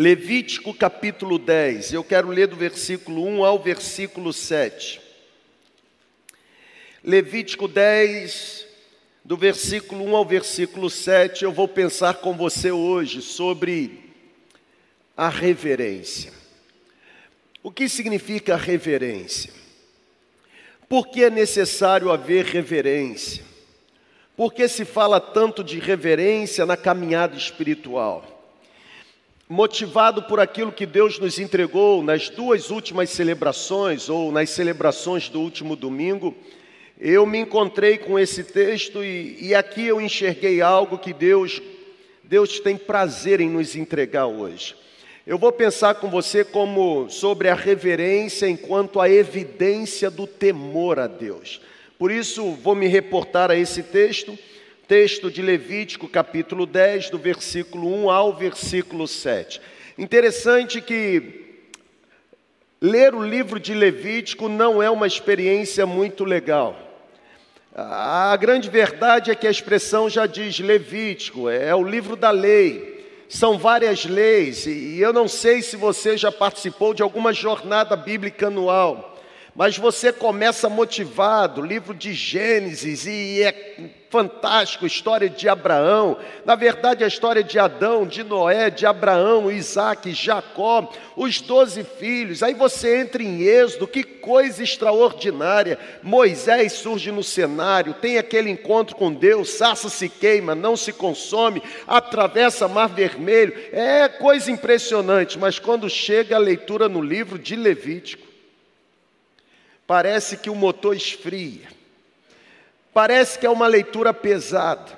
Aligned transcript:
Levítico 0.00 0.72
capítulo 0.72 1.38
10, 1.38 1.92
eu 1.92 2.02
quero 2.02 2.30
ler 2.30 2.46
do 2.46 2.56
versículo 2.56 3.22
1 3.22 3.44
ao 3.44 3.58
versículo 3.58 4.32
7. 4.32 4.98
Levítico 7.04 7.68
10, 7.68 8.66
do 9.22 9.36
versículo 9.36 10.02
1 10.06 10.16
ao 10.16 10.24
versículo 10.24 10.88
7, 10.88 11.44
eu 11.44 11.52
vou 11.52 11.68
pensar 11.68 12.14
com 12.14 12.34
você 12.34 12.72
hoje 12.72 13.20
sobre 13.20 14.14
a 15.14 15.28
reverência. 15.28 16.32
O 17.62 17.70
que 17.70 17.86
significa 17.86 18.56
reverência? 18.56 19.52
Por 20.88 21.08
que 21.08 21.24
é 21.24 21.28
necessário 21.28 22.10
haver 22.10 22.46
reverência? 22.46 23.44
Por 24.34 24.54
que 24.54 24.66
se 24.66 24.86
fala 24.86 25.20
tanto 25.20 25.62
de 25.62 25.78
reverência 25.78 26.64
na 26.64 26.78
caminhada 26.78 27.36
espiritual? 27.36 28.39
Motivado 29.50 30.22
por 30.22 30.38
aquilo 30.38 30.70
que 30.70 30.86
Deus 30.86 31.18
nos 31.18 31.40
entregou 31.40 32.04
nas 32.04 32.28
duas 32.28 32.70
últimas 32.70 33.10
celebrações, 33.10 34.08
ou 34.08 34.30
nas 34.30 34.48
celebrações 34.50 35.28
do 35.28 35.40
último 35.40 35.74
domingo, 35.74 36.36
eu 37.00 37.26
me 37.26 37.38
encontrei 37.38 37.98
com 37.98 38.16
esse 38.16 38.44
texto 38.44 39.02
e, 39.02 39.36
e 39.40 39.52
aqui 39.52 39.84
eu 39.84 40.00
enxerguei 40.00 40.60
algo 40.60 40.98
que 40.98 41.12
Deus, 41.12 41.60
Deus 42.22 42.60
tem 42.60 42.76
prazer 42.76 43.40
em 43.40 43.50
nos 43.50 43.74
entregar 43.74 44.26
hoje. 44.26 44.76
Eu 45.26 45.36
vou 45.36 45.50
pensar 45.50 45.96
com 45.96 46.08
você 46.08 46.44
como 46.44 47.10
sobre 47.10 47.48
a 47.48 47.54
reverência 47.54 48.48
enquanto 48.48 49.00
a 49.00 49.10
evidência 49.10 50.08
do 50.08 50.28
temor 50.28 51.00
a 51.00 51.08
Deus. 51.08 51.60
Por 51.98 52.12
isso, 52.12 52.52
vou 52.52 52.76
me 52.76 52.86
reportar 52.86 53.50
a 53.50 53.56
esse 53.56 53.82
texto 53.82 54.38
texto 54.90 55.30
de 55.30 55.40
Levítico, 55.40 56.08
capítulo 56.08 56.66
10, 56.66 57.10
do 57.10 57.16
versículo 57.16 57.86
1 58.06 58.10
ao 58.10 58.34
versículo 58.34 59.06
7. 59.06 59.60
Interessante 59.96 60.80
que 60.80 61.60
ler 62.80 63.14
o 63.14 63.22
livro 63.22 63.60
de 63.60 63.72
Levítico 63.72 64.48
não 64.48 64.82
é 64.82 64.90
uma 64.90 65.06
experiência 65.06 65.86
muito 65.86 66.24
legal. 66.24 66.76
A 67.72 68.36
grande 68.36 68.68
verdade 68.68 69.30
é 69.30 69.36
que 69.36 69.46
a 69.46 69.50
expressão 69.52 70.10
já 70.10 70.26
diz 70.26 70.58
Levítico, 70.58 71.48
é 71.48 71.72
o 71.72 71.84
livro 71.84 72.16
da 72.16 72.32
lei. 72.32 73.06
São 73.28 73.56
várias 73.56 74.04
leis, 74.04 74.66
e 74.66 74.98
eu 74.98 75.12
não 75.12 75.28
sei 75.28 75.62
se 75.62 75.76
você 75.76 76.16
já 76.16 76.32
participou 76.32 76.94
de 76.94 77.00
alguma 77.00 77.32
jornada 77.32 77.94
bíblica 77.94 78.48
anual 78.48 79.09
mas 79.54 79.76
você 79.76 80.12
começa 80.12 80.68
motivado, 80.68 81.62
livro 81.62 81.94
de 81.94 82.12
Gênesis, 82.12 83.06
e 83.06 83.42
é 83.42 83.90
fantástico, 84.10 84.84
história 84.84 85.30
de 85.30 85.48
Abraão, 85.48 86.18
na 86.44 86.56
verdade 86.56 87.04
a 87.04 87.06
história 87.06 87.44
de 87.44 87.60
Adão, 87.60 88.04
de 88.04 88.24
Noé, 88.24 88.68
de 88.68 88.84
Abraão, 88.84 89.50
Isaac, 89.50 90.12
Jacó, 90.12 90.90
os 91.16 91.40
doze 91.40 91.84
filhos, 91.84 92.42
aí 92.42 92.52
você 92.52 93.00
entra 93.00 93.22
em 93.22 93.42
Êxodo, 93.42 93.86
que 93.86 94.02
coisa 94.02 94.64
extraordinária, 94.64 95.78
Moisés 96.02 96.72
surge 96.72 97.12
no 97.12 97.22
cenário, 97.22 97.94
tem 97.94 98.18
aquele 98.18 98.50
encontro 98.50 98.96
com 98.96 99.12
Deus, 99.12 99.50
Saça 99.50 99.88
se 99.88 100.08
queima, 100.08 100.56
não 100.56 100.76
se 100.76 100.92
consome, 100.92 101.62
atravessa 101.86 102.66
Mar 102.66 102.88
Vermelho, 102.88 103.54
é 103.70 104.08
coisa 104.08 104.50
impressionante, 104.50 105.38
mas 105.38 105.60
quando 105.60 105.88
chega 105.88 106.34
a 106.34 106.40
leitura 106.40 106.88
no 106.88 107.00
livro 107.00 107.38
de 107.38 107.54
Levítico, 107.54 108.29
parece 109.90 110.36
que 110.36 110.48
o 110.48 110.54
motor 110.54 110.94
esfria, 110.94 111.66
parece 112.94 113.36
que 113.36 113.44
é 113.44 113.50
uma 113.50 113.66
leitura 113.66 114.14
pesada. 114.14 114.96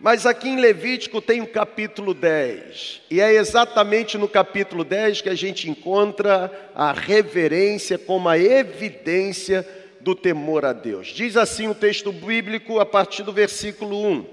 Mas 0.00 0.24
aqui 0.24 0.48
em 0.48 0.58
Levítico 0.58 1.20
tem 1.20 1.42
o 1.42 1.46
capítulo 1.46 2.14
10, 2.14 3.02
e 3.10 3.20
é 3.20 3.34
exatamente 3.34 4.16
no 4.16 4.26
capítulo 4.26 4.82
10 4.82 5.20
que 5.20 5.28
a 5.28 5.34
gente 5.34 5.68
encontra 5.68 6.70
a 6.74 6.90
reverência 6.90 7.98
como 7.98 8.30
a 8.30 8.38
evidência 8.38 9.68
do 10.00 10.14
temor 10.14 10.64
a 10.64 10.72
Deus. 10.72 11.08
Diz 11.08 11.36
assim 11.36 11.68
o 11.68 11.74
texto 11.74 12.10
bíblico 12.10 12.80
a 12.80 12.86
partir 12.86 13.24
do 13.24 13.30
versículo 13.30 14.06
1: 14.06 14.26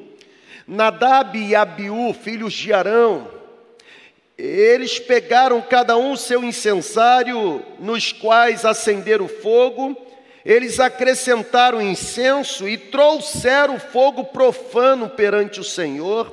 Nadab 0.66 1.38
e 1.38 1.54
Abiú, 1.54 2.14
filhos 2.14 2.54
de 2.54 2.72
Arão, 2.72 3.37
eles 4.38 5.00
pegaram 5.00 5.60
cada 5.62 5.98
um 5.98 6.16
seu 6.16 6.44
incensário, 6.44 7.66
nos 7.80 8.12
quais 8.12 8.66
acenderam 8.66 9.28
fogo, 9.28 9.98
eles 10.46 10.80
acrescentaram 10.80 11.82
incenso 11.82 12.70
e 12.70 12.78
trouxeram 12.78 13.80
fogo 13.80 14.26
profano 14.26 15.10
perante 15.10 15.60
o 15.60 15.64
Senhor, 15.64 16.32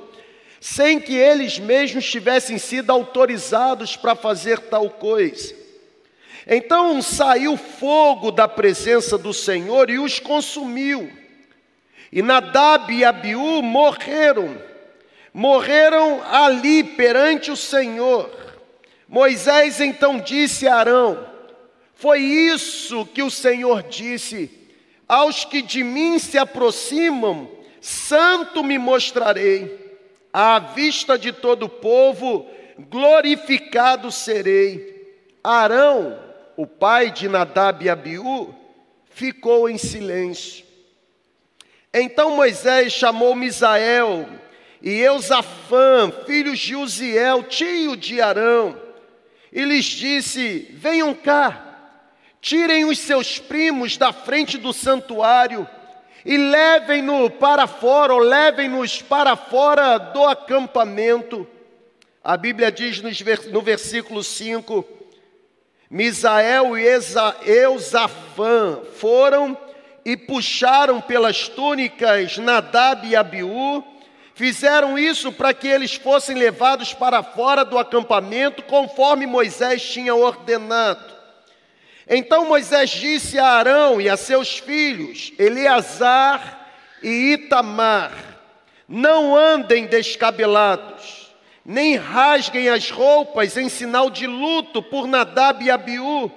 sem 0.61 1.01
que 1.01 1.15
eles 1.15 1.59
mesmos 1.59 2.09
tivessem 2.09 2.59
sido 2.59 2.91
autorizados 2.91 3.97
para 3.97 4.15
fazer 4.15 4.59
tal 4.61 4.91
coisa. 4.91 5.55
Então 6.47 7.01
saiu 7.01 7.57
fogo 7.57 8.31
da 8.31 8.47
presença 8.47 9.17
do 9.17 9.33
Senhor 9.33 9.89
e 9.89 9.99
os 9.99 10.19
consumiu. 10.19 11.11
E 12.13 12.21
Nadab 12.21 12.93
e 12.93 13.03
Abiú 13.03 13.63
morreram 13.63 14.57
morreram 15.35 16.23
ali 16.23 16.85
perante 16.85 17.51
o 17.51 17.57
Senhor. 17.57 18.31
Moisés 19.09 19.81
então 19.81 20.21
disse 20.21 20.69
a 20.69 20.77
Arão: 20.77 21.27
Foi 21.95 22.21
isso 22.21 23.05
que 23.07 23.23
o 23.23 23.31
Senhor 23.31 23.83
disse: 23.83 24.49
Aos 25.09 25.45
que 25.45 25.61
de 25.61 25.83
mim 25.83 26.21
se 26.21 26.39
aproximam, 26.39 27.51
santo 27.81 28.63
me 28.63 28.79
mostrarei, 28.79 29.99
à 30.33 30.61
vista 30.61 31.19
de 31.19 31.33
todo 31.33 31.65
o 31.65 31.69
povo, 31.69 32.47
glorificado 32.79 34.13
serei. 34.13 34.95
Arão, 35.43 36.19
o 36.57 36.67
pai 36.67 37.11
de 37.11 37.29
Nadab 37.29 37.85
e 37.85 37.91
Abiú, 37.91 38.55
ficou 39.11 39.69
em 39.69 39.77
silêncio. 39.77 40.65
Então 41.93 42.35
Moisés 42.35 42.93
chamou 42.93 43.37
Misael, 43.37 44.27
e 44.85 45.01
Eusafã, 45.01 46.13
filho 46.27 46.55
de 46.55 46.77
Uziel, 46.77 47.43
tio 47.45 47.97
de 47.97 48.21
Arão, 48.21 48.79
e 49.51 49.65
lhes 49.65 49.87
disse: 49.87 50.69
Venham 50.75 51.15
cá, 51.15 51.97
tirem 52.39 52.85
os 52.85 52.99
seus 52.99 53.39
primos 53.39 53.97
da 53.97 54.13
frente 54.13 54.59
do 54.59 54.75
santuário 54.75 55.67
e 56.23 56.37
levem-no 56.37 57.31
para 57.31 57.67
fora, 57.67 58.13
ou 58.13 58.19
levem-nos 58.19 59.01
para 59.01 59.35
fora 59.37 59.97
do 59.97 60.23
acampamento. 60.23 61.49
A 62.23 62.37
Bíblia 62.37 62.71
diz 62.71 63.01
no 63.51 63.63
versículo 63.63 64.23
5: 64.23 64.87
Misael 65.89 66.77
e 66.77 66.85
Eusafã 67.47 68.81
foram 68.99 69.57
e 70.05 70.15
puxaram 70.15 71.01
pelas 71.01 71.49
túnicas 71.49 72.37
Nadab 72.37 73.09
e 73.09 73.17
Abiú, 73.17 73.94
Fizeram 74.35 74.99
isso 74.99 75.31
para 75.31 75.55
que 75.55 75.69
eles 75.69 75.95
fossem 75.95 76.35
levados 76.37 76.93
para 76.93 77.23
fora 77.23 77.65
do 77.65 77.79
acampamento, 77.79 78.65
conforme 78.65 79.27
Moisés 79.27 79.81
tinha 79.81 80.13
ordenado. 80.13 81.15
Então 82.09 82.49
Moisés 82.49 82.91
disse 82.91 83.39
a 83.39 83.47
Arão 83.47 84.01
e 84.01 84.09
a 84.09 84.17
seus 84.17 84.59
filhos, 84.59 85.33
Eleazar 85.39 86.69
e 87.01 87.35
Itamar: 87.35 88.13
Não 88.89 89.37
andem 89.37 89.87
descabelados, 89.87 91.33
nem 91.65 91.95
rasguem 91.95 92.69
as 92.69 92.91
roupas 92.91 93.57
em 93.57 93.69
sinal 93.69 94.11
de 94.11 94.27
luto 94.27 94.83
por 94.83 95.07
Nadab 95.07 95.65
e 95.65 95.71
Abiú, 95.71 96.29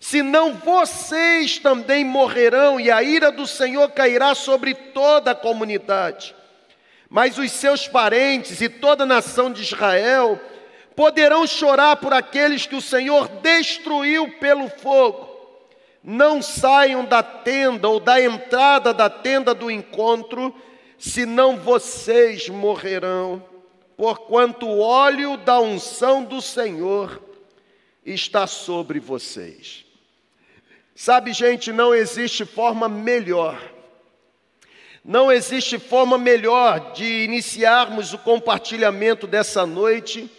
senão 0.00 0.54
vocês 0.54 1.58
também 1.58 2.06
morrerão 2.06 2.80
e 2.80 2.90
a 2.90 3.02
ira 3.02 3.30
do 3.30 3.46
Senhor 3.46 3.90
cairá 3.90 4.34
sobre 4.34 4.72
toda 4.72 5.32
a 5.32 5.34
comunidade 5.34 6.34
mas 7.14 7.38
os 7.38 7.52
seus 7.52 7.86
parentes 7.86 8.60
e 8.60 8.68
toda 8.68 9.04
a 9.04 9.06
nação 9.06 9.52
de 9.52 9.62
Israel 9.62 10.36
poderão 10.96 11.46
chorar 11.46 11.94
por 11.94 12.12
aqueles 12.12 12.66
que 12.66 12.74
o 12.74 12.82
Senhor 12.82 13.28
destruiu 13.40 14.32
pelo 14.40 14.68
fogo. 14.68 15.30
Não 16.02 16.42
saiam 16.42 17.04
da 17.04 17.22
tenda 17.22 17.88
ou 17.88 18.00
da 18.00 18.20
entrada 18.20 18.92
da 18.92 19.08
tenda 19.08 19.54
do 19.54 19.70
encontro, 19.70 20.52
senão 20.98 21.56
vocês 21.56 22.48
morrerão, 22.48 23.40
porquanto 23.96 24.66
o 24.66 24.80
óleo 24.80 25.36
da 25.36 25.60
unção 25.60 26.24
do 26.24 26.42
Senhor 26.42 27.22
está 28.04 28.44
sobre 28.48 28.98
vocês. 28.98 29.84
Sabe, 30.96 31.32
gente, 31.32 31.70
não 31.70 31.94
existe 31.94 32.44
forma 32.44 32.88
melhor 32.88 33.73
não 35.04 35.30
existe 35.30 35.78
forma 35.78 36.16
melhor 36.16 36.94
de 36.94 37.24
iniciarmos 37.24 38.14
o 38.14 38.18
compartilhamento 38.18 39.26
dessa 39.26 39.66
noite, 39.66 40.30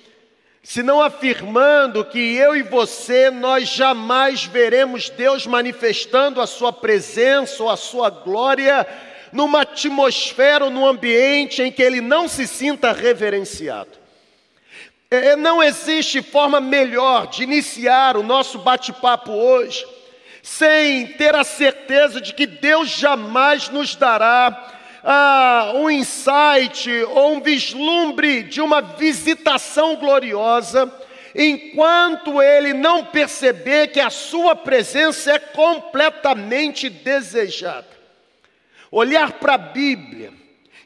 senão 0.63 0.99
afirmando 0.99 2.03
que 2.03 2.35
eu 2.35 2.55
e 2.55 2.63
você, 2.63 3.29
nós 3.29 3.69
jamais 3.69 4.45
veremos 4.45 5.07
Deus 5.11 5.45
manifestando 5.45 6.41
a 6.41 6.47
Sua 6.47 6.73
presença 6.73 7.61
ou 7.61 7.69
a 7.69 7.77
Sua 7.77 8.09
glória 8.09 8.87
numa 9.31 9.61
atmosfera 9.61 10.65
ou 10.65 10.71
num 10.71 10.87
ambiente 10.87 11.61
em 11.61 11.71
que 11.71 11.83
Ele 11.83 12.01
não 12.01 12.27
se 12.27 12.47
sinta 12.47 12.91
reverenciado. 12.91 13.91
É, 15.11 15.35
não 15.35 15.61
existe 15.61 16.23
forma 16.23 16.59
melhor 16.59 17.27
de 17.27 17.43
iniciar 17.43 18.17
o 18.17 18.23
nosso 18.23 18.57
bate-papo 18.57 19.31
hoje 19.31 19.85
sem 20.45 21.07
ter 21.07 21.33
a 21.33 21.43
certeza 21.43 22.21
de 22.21 22.31
que 22.31 22.45
Deus 22.45 22.89
jamais 22.89 23.67
nos 23.69 23.95
dará 23.95 24.75
ah, 25.03 25.71
um 25.73 25.89
insight 25.89 26.87
ou 27.09 27.33
um 27.33 27.41
vislumbre 27.41 28.43
de 28.43 28.61
uma 28.61 28.79
visitação 28.79 29.95
gloriosa, 29.95 30.93
enquanto 31.33 32.43
ele 32.43 32.73
não 32.73 33.05
perceber 33.05 33.87
que 33.87 33.99
a 33.99 34.11
sua 34.11 34.55
presença 34.55 35.31
é 35.31 35.39
completamente 35.39 36.89
desejada. 36.91 37.89
Olhar 38.91 39.31
para 39.33 39.55
a 39.55 39.57
Bíblia, 39.57 40.31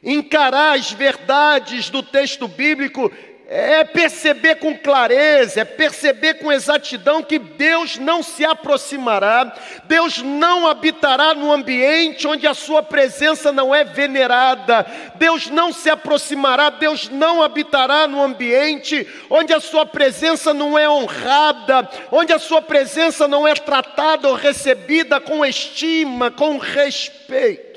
encarar 0.02 0.78
as 0.78 0.90
verdades 0.90 1.90
do 1.90 2.02
texto 2.02 2.48
bíblico 2.48 3.12
é 3.52 3.82
perceber 3.82 4.54
com 4.60 4.78
clareza, 4.78 5.62
é 5.62 5.64
perceber 5.64 6.34
com 6.34 6.52
exatidão 6.52 7.20
que 7.20 7.36
Deus 7.36 7.98
não 7.98 8.22
se 8.22 8.44
aproximará, 8.44 9.52
Deus 9.86 10.22
não 10.22 10.68
habitará 10.68 11.34
no 11.34 11.52
ambiente 11.52 12.28
onde 12.28 12.46
a 12.46 12.54
sua 12.54 12.80
presença 12.80 13.50
não 13.50 13.74
é 13.74 13.82
venerada, 13.82 14.86
Deus 15.16 15.50
não 15.50 15.72
se 15.72 15.90
aproximará, 15.90 16.70
Deus 16.70 17.08
não 17.08 17.42
habitará 17.42 18.06
no 18.06 18.22
ambiente 18.22 19.04
onde 19.28 19.52
a 19.52 19.58
sua 19.58 19.84
presença 19.84 20.54
não 20.54 20.78
é 20.78 20.88
honrada, 20.88 21.90
onde 22.12 22.32
a 22.32 22.38
sua 22.38 22.62
presença 22.62 23.26
não 23.26 23.48
é 23.48 23.54
tratada 23.54 24.28
ou 24.28 24.34
recebida 24.36 25.20
com 25.20 25.44
estima, 25.44 26.30
com 26.30 26.56
respeito. 26.56 27.69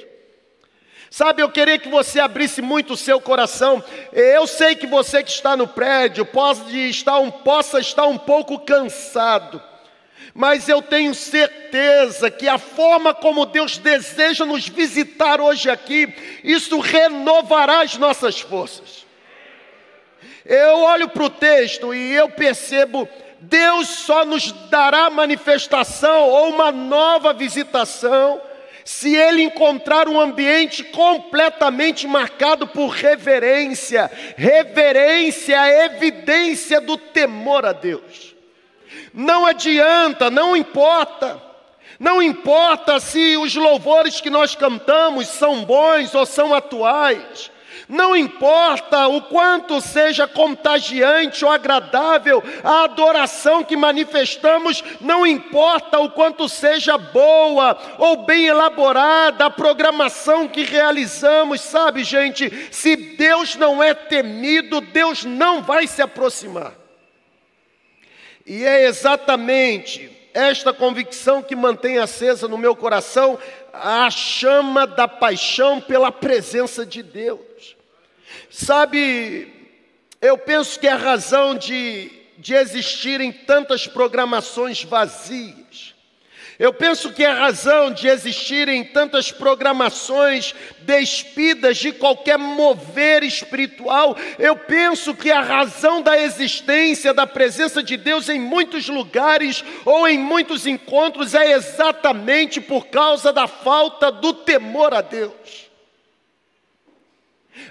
Sabe, 1.14 1.44
eu 1.44 1.50
queria 1.52 1.78
que 1.78 1.90
você 1.90 2.20
abrisse 2.20 2.60
muito 2.60 2.94
o 2.94 2.98
seu 2.98 3.22
coração. 3.22 3.84
Eu 4.12 4.48
sei 4.48 4.74
que 4.74 4.88
você 4.88 5.22
que 5.22 5.30
está 5.30 5.56
no 5.56 5.68
prédio 5.68 6.26
pode 6.26 6.76
estar 6.90 7.20
um, 7.20 7.30
possa 7.30 7.80
estar 7.80 8.08
um 8.08 8.18
pouco 8.18 8.58
cansado. 8.58 9.62
Mas 10.34 10.68
eu 10.68 10.82
tenho 10.82 11.14
certeza 11.14 12.32
que 12.32 12.48
a 12.48 12.58
forma 12.58 13.14
como 13.14 13.46
Deus 13.46 13.78
deseja 13.78 14.44
nos 14.44 14.68
visitar 14.68 15.40
hoje 15.40 15.70
aqui, 15.70 16.12
isso 16.44 16.80
renovará 16.80 17.82
as 17.82 17.96
nossas 17.96 18.42
forças. 18.42 19.06
Eu 20.44 20.80
olho 20.80 21.10
para 21.10 21.26
o 21.26 21.30
texto 21.30 21.94
e 21.94 22.12
eu 22.12 22.28
percebo, 22.30 23.08
Deus 23.40 23.88
só 23.88 24.26
nos 24.26 24.52
dará 24.72 25.12
manifestação 25.12 26.28
ou 26.28 26.50
uma 26.50 26.72
nova 26.72 27.34
visitação 27.34 28.42
se 28.86 29.16
ele 29.16 29.42
encontrar 29.44 30.10
um 30.10 30.20
ambiente 30.20 30.84
completamente 30.84 32.06
marcado 32.08 32.68
por 32.68 32.88
reverência, 32.88 34.12
reverência 34.36 35.56
é 35.56 35.86
evidência 35.86 36.82
do 36.82 36.98
temor 36.98 37.66
a 37.66 37.72
Deus. 37.72 38.36
Não 39.14 39.46
adianta, 39.46 40.30
não 40.30 40.56
importa, 40.56 41.42
não 42.00 42.22
importa 42.22 43.00
se 43.00 43.38
os 43.38 43.56
louvores 43.56 44.20
que 44.20 44.30
nós 44.30 44.56
cantamos 44.56 45.28
são 45.28 45.64
bons 45.64 46.14
ou 46.14 46.26
são 46.26 46.54
atuais, 46.54 47.52
não 47.94 48.16
importa 48.16 49.08
o 49.08 49.22
quanto 49.22 49.80
seja 49.80 50.28
contagiante 50.28 51.46
ou 51.46 51.52
agradável 51.52 52.44
a 52.64 52.86
adoração 52.86 53.64
que 53.64 53.78
manifestamos, 53.78 54.84
não 55.00 55.28
importa 55.28 56.00
o 56.00 56.10
quanto 56.10 56.50
seja 56.50 56.98
boa 56.98 57.78
ou 58.00 58.26
bem 58.26 58.48
elaborada 58.48 59.46
a 59.46 59.50
programação 59.52 60.48
que 60.48 60.64
realizamos, 60.64 61.62
sabe, 61.62 62.04
gente? 62.04 62.52
Se 62.72 62.96
Deus 62.96 63.56
não 63.56 63.82
é 63.82 63.94
temido, 63.94 64.82
Deus 64.82 65.24
não 65.24 65.62
vai 65.62 65.86
se 65.86 66.02
aproximar. 66.02 66.74
E 68.44 68.66
é 68.66 68.86
exatamente 68.86 70.10
esta 70.34 70.74
convicção 70.74 71.44
que 71.44 71.56
mantém 71.56 72.00
acesa 72.00 72.48
no 72.48 72.58
meu 72.58 72.76
coração 72.76 73.38
a 73.72 74.10
chama 74.10 74.88
da 74.88 75.08
paixão 75.08 75.80
pela 75.80 76.12
presença 76.12 76.84
de 76.84 77.04
Deus. 77.04 77.73
Sabe, 78.56 79.52
eu 80.22 80.38
penso 80.38 80.80
que 80.80 80.88
a 80.88 80.96
razão 80.96 81.56
de, 81.56 82.12
de 82.38 82.54
existirem 82.54 83.32
tantas 83.32 83.88
programações 83.88 84.84
vazias, 84.84 85.96
eu 86.60 86.72
penso 86.72 87.12
que 87.12 87.26
a 87.26 87.34
razão 87.34 87.90
de 87.90 88.08
existirem 88.08 88.84
tantas 88.84 89.32
programações 89.32 90.54
despidas 90.82 91.78
de 91.78 91.94
qualquer 91.94 92.38
mover 92.38 93.24
espiritual, 93.24 94.16
eu 94.38 94.56
penso 94.56 95.16
que 95.16 95.32
a 95.32 95.42
razão 95.42 96.04
da 96.04 96.16
existência 96.16 97.12
da 97.12 97.26
presença 97.26 97.82
de 97.82 97.98
Deus 97.98 98.30
em 98.30 98.40
muitos 98.40 98.88
lugares 98.88 99.64
ou 99.84 100.08
em 100.08 100.20
muitos 100.20 100.68
encontros 100.68 101.34
é 101.34 101.54
exatamente 101.54 102.62
por 102.62 102.86
causa 102.86 103.34
da 103.34 103.48
falta 103.48 104.12
do 104.12 104.32
temor 104.32 104.94
a 104.94 105.02
Deus 105.02 105.73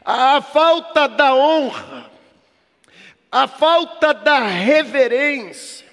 a 0.05 0.41
falta 0.41 1.09
da 1.09 1.35
honra, 1.35 2.11
a 3.31 3.47
falta 3.47 4.13
da 4.13 4.41
reverência. 4.41 5.87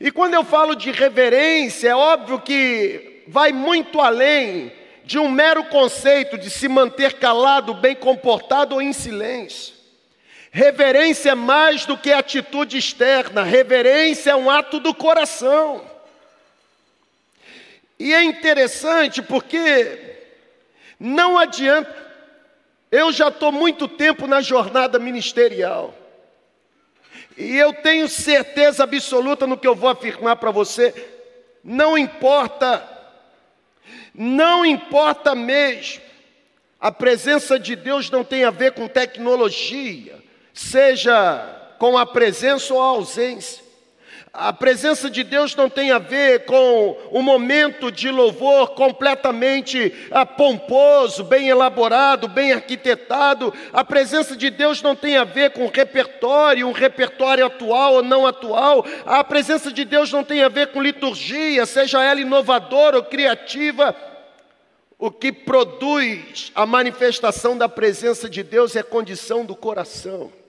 E 0.00 0.10
quando 0.10 0.34
eu 0.34 0.44
falo 0.44 0.74
de 0.74 0.90
reverência, 0.90 1.90
é 1.90 1.94
óbvio 1.94 2.40
que 2.40 3.22
vai 3.28 3.52
muito 3.52 4.00
além 4.00 4.72
de 5.04 5.18
um 5.18 5.28
mero 5.28 5.64
conceito 5.64 6.38
de 6.38 6.48
se 6.48 6.68
manter 6.68 7.14
calado, 7.14 7.74
bem 7.74 7.94
comportado 7.94 8.76
ou 8.76 8.82
em 8.82 8.92
silêncio. 8.92 9.74
Reverência 10.50 11.30
é 11.30 11.34
mais 11.34 11.84
do 11.84 11.96
que 11.96 12.12
atitude 12.12 12.76
externa, 12.76 13.42
reverência 13.42 14.30
é 14.30 14.36
um 14.36 14.50
ato 14.50 14.80
do 14.80 14.94
coração. 14.94 15.84
E 17.98 18.14
é 18.14 18.24
interessante 18.24 19.20
porque 19.20 20.16
não 20.98 21.38
adianta, 21.38 22.09
eu 22.90 23.12
já 23.12 23.28
estou 23.28 23.52
muito 23.52 23.86
tempo 23.86 24.26
na 24.26 24.40
jornada 24.40 24.98
ministerial. 24.98 25.94
E 27.36 27.56
eu 27.56 27.72
tenho 27.72 28.08
certeza 28.08 28.84
absoluta 28.84 29.46
no 29.46 29.56
que 29.56 29.66
eu 29.66 29.74
vou 29.74 29.88
afirmar 29.88 30.36
para 30.36 30.50
você. 30.50 30.92
Não 31.62 31.96
importa, 31.96 32.86
não 34.14 34.64
importa 34.64 35.34
mesmo. 35.34 36.02
A 36.80 36.90
presença 36.90 37.58
de 37.58 37.76
Deus 37.76 38.10
não 38.10 38.24
tem 38.24 38.44
a 38.44 38.50
ver 38.50 38.72
com 38.72 38.88
tecnologia, 38.88 40.18
seja 40.52 41.74
com 41.78 41.96
a 41.96 42.06
presença 42.06 42.72
ou 42.74 42.80
a 42.80 42.86
ausência. 42.86 43.69
A 44.32 44.52
presença 44.52 45.10
de 45.10 45.24
Deus 45.24 45.56
não 45.56 45.68
tem 45.68 45.90
a 45.90 45.98
ver 45.98 46.44
com 46.44 46.96
um 47.10 47.20
momento 47.20 47.90
de 47.90 48.08
louvor 48.12 48.70
completamente 48.70 49.92
ah, 50.08 50.24
pomposo, 50.24 51.24
bem 51.24 51.48
elaborado, 51.48 52.28
bem 52.28 52.52
arquitetado. 52.52 53.52
A 53.72 53.84
presença 53.84 54.36
de 54.36 54.48
Deus 54.48 54.80
não 54.82 54.94
tem 54.94 55.16
a 55.16 55.24
ver 55.24 55.50
com 55.50 55.66
repertório, 55.66 56.68
um 56.68 56.72
repertório 56.72 57.44
atual 57.44 57.94
ou 57.94 58.02
não 58.04 58.24
atual. 58.24 58.86
A 59.04 59.24
presença 59.24 59.72
de 59.72 59.84
Deus 59.84 60.12
não 60.12 60.22
tem 60.22 60.44
a 60.44 60.48
ver 60.48 60.68
com 60.68 60.80
liturgia, 60.80 61.66
seja 61.66 62.00
ela 62.00 62.20
inovadora 62.20 62.98
ou 62.98 63.02
criativa. 63.02 63.96
O 64.96 65.10
que 65.10 65.32
produz 65.32 66.52
a 66.54 66.64
manifestação 66.64 67.58
da 67.58 67.68
presença 67.68 68.30
de 68.30 68.44
Deus 68.44 68.76
é 68.76 68.82
condição 68.82 69.44
do 69.44 69.56
coração. 69.56 70.39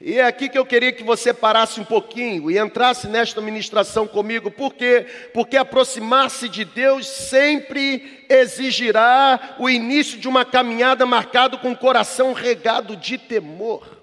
E 0.00 0.18
é 0.18 0.24
aqui 0.24 0.48
que 0.48 0.56
eu 0.56 0.64
queria 0.64 0.92
que 0.92 1.02
você 1.02 1.34
parasse 1.34 1.80
um 1.80 1.84
pouquinho 1.84 2.48
e 2.48 2.56
entrasse 2.56 3.08
nesta 3.08 3.40
ministração 3.40 4.06
comigo, 4.06 4.48
por 4.48 4.74
quê? 4.74 5.04
Porque 5.34 5.56
aproximar-se 5.56 6.48
de 6.48 6.64
Deus 6.64 7.04
sempre 7.04 8.24
exigirá 8.28 9.56
o 9.58 9.68
início 9.68 10.16
de 10.16 10.28
uma 10.28 10.44
caminhada 10.44 11.04
marcado 11.04 11.58
com 11.58 11.72
o 11.72 11.76
coração 11.76 12.32
regado 12.32 12.96
de 12.96 13.18
temor. 13.18 13.98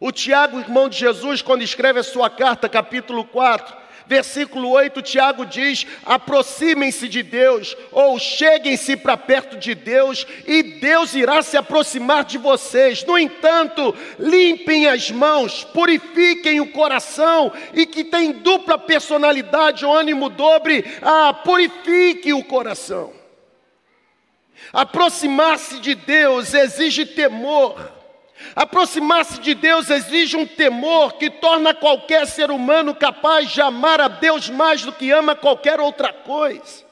O 0.00 0.10
Tiago, 0.10 0.58
irmão 0.58 0.88
de 0.88 0.98
Jesus, 0.98 1.40
quando 1.40 1.62
escreve 1.62 2.00
a 2.00 2.04
sua 2.04 2.28
carta, 2.28 2.68
capítulo 2.68 3.24
4, 3.24 3.83
Versículo 4.06 4.70
8, 4.70 5.00
Tiago 5.00 5.46
diz: 5.46 5.86
aproximem-se 6.04 7.08
de 7.08 7.22
Deus, 7.22 7.76
ou 7.90 8.18
cheguem-se 8.18 8.96
para 8.96 9.16
perto 9.16 9.56
de 9.56 9.74
Deus, 9.74 10.26
e 10.46 10.62
Deus 10.62 11.14
irá 11.14 11.42
se 11.42 11.56
aproximar 11.56 12.24
de 12.24 12.36
vocês. 12.36 13.04
No 13.04 13.18
entanto, 13.18 13.94
limpem 14.18 14.88
as 14.88 15.10
mãos, 15.10 15.64
purifiquem 15.64 16.60
o 16.60 16.70
coração, 16.70 17.52
e 17.72 17.86
que 17.86 18.04
tem 18.04 18.32
dupla 18.32 18.78
personalidade 18.78 19.86
ou 19.86 19.96
ânimo 19.96 20.28
dobre, 20.28 20.84
ah, 21.00 21.32
purifique 21.32 22.32
o 22.32 22.44
coração. 22.44 23.12
Aproximar-se 24.72 25.78
de 25.78 25.94
Deus 25.94 26.52
exige 26.52 27.06
temor. 27.06 27.93
Aproximar-se 28.54 29.40
de 29.40 29.54
Deus 29.54 29.90
exige 29.90 30.36
um 30.36 30.46
temor 30.46 31.14
que 31.14 31.30
torna 31.30 31.74
qualquer 31.74 32.26
ser 32.26 32.50
humano 32.50 32.94
capaz 32.94 33.50
de 33.50 33.60
amar 33.60 34.00
a 34.00 34.08
Deus 34.08 34.48
mais 34.48 34.82
do 34.82 34.92
que 34.92 35.10
ama 35.10 35.34
qualquer 35.34 35.80
outra 35.80 36.12
coisa. 36.12 36.84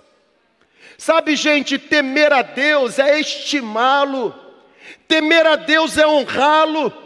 Sabe, 0.98 1.36
gente, 1.36 1.78
temer 1.78 2.32
a 2.32 2.42
Deus 2.42 2.98
é 2.98 3.18
estimá-lo, 3.18 4.34
temer 5.08 5.46
a 5.46 5.56
Deus 5.56 5.98
é 5.98 6.06
honrá-lo, 6.06 7.02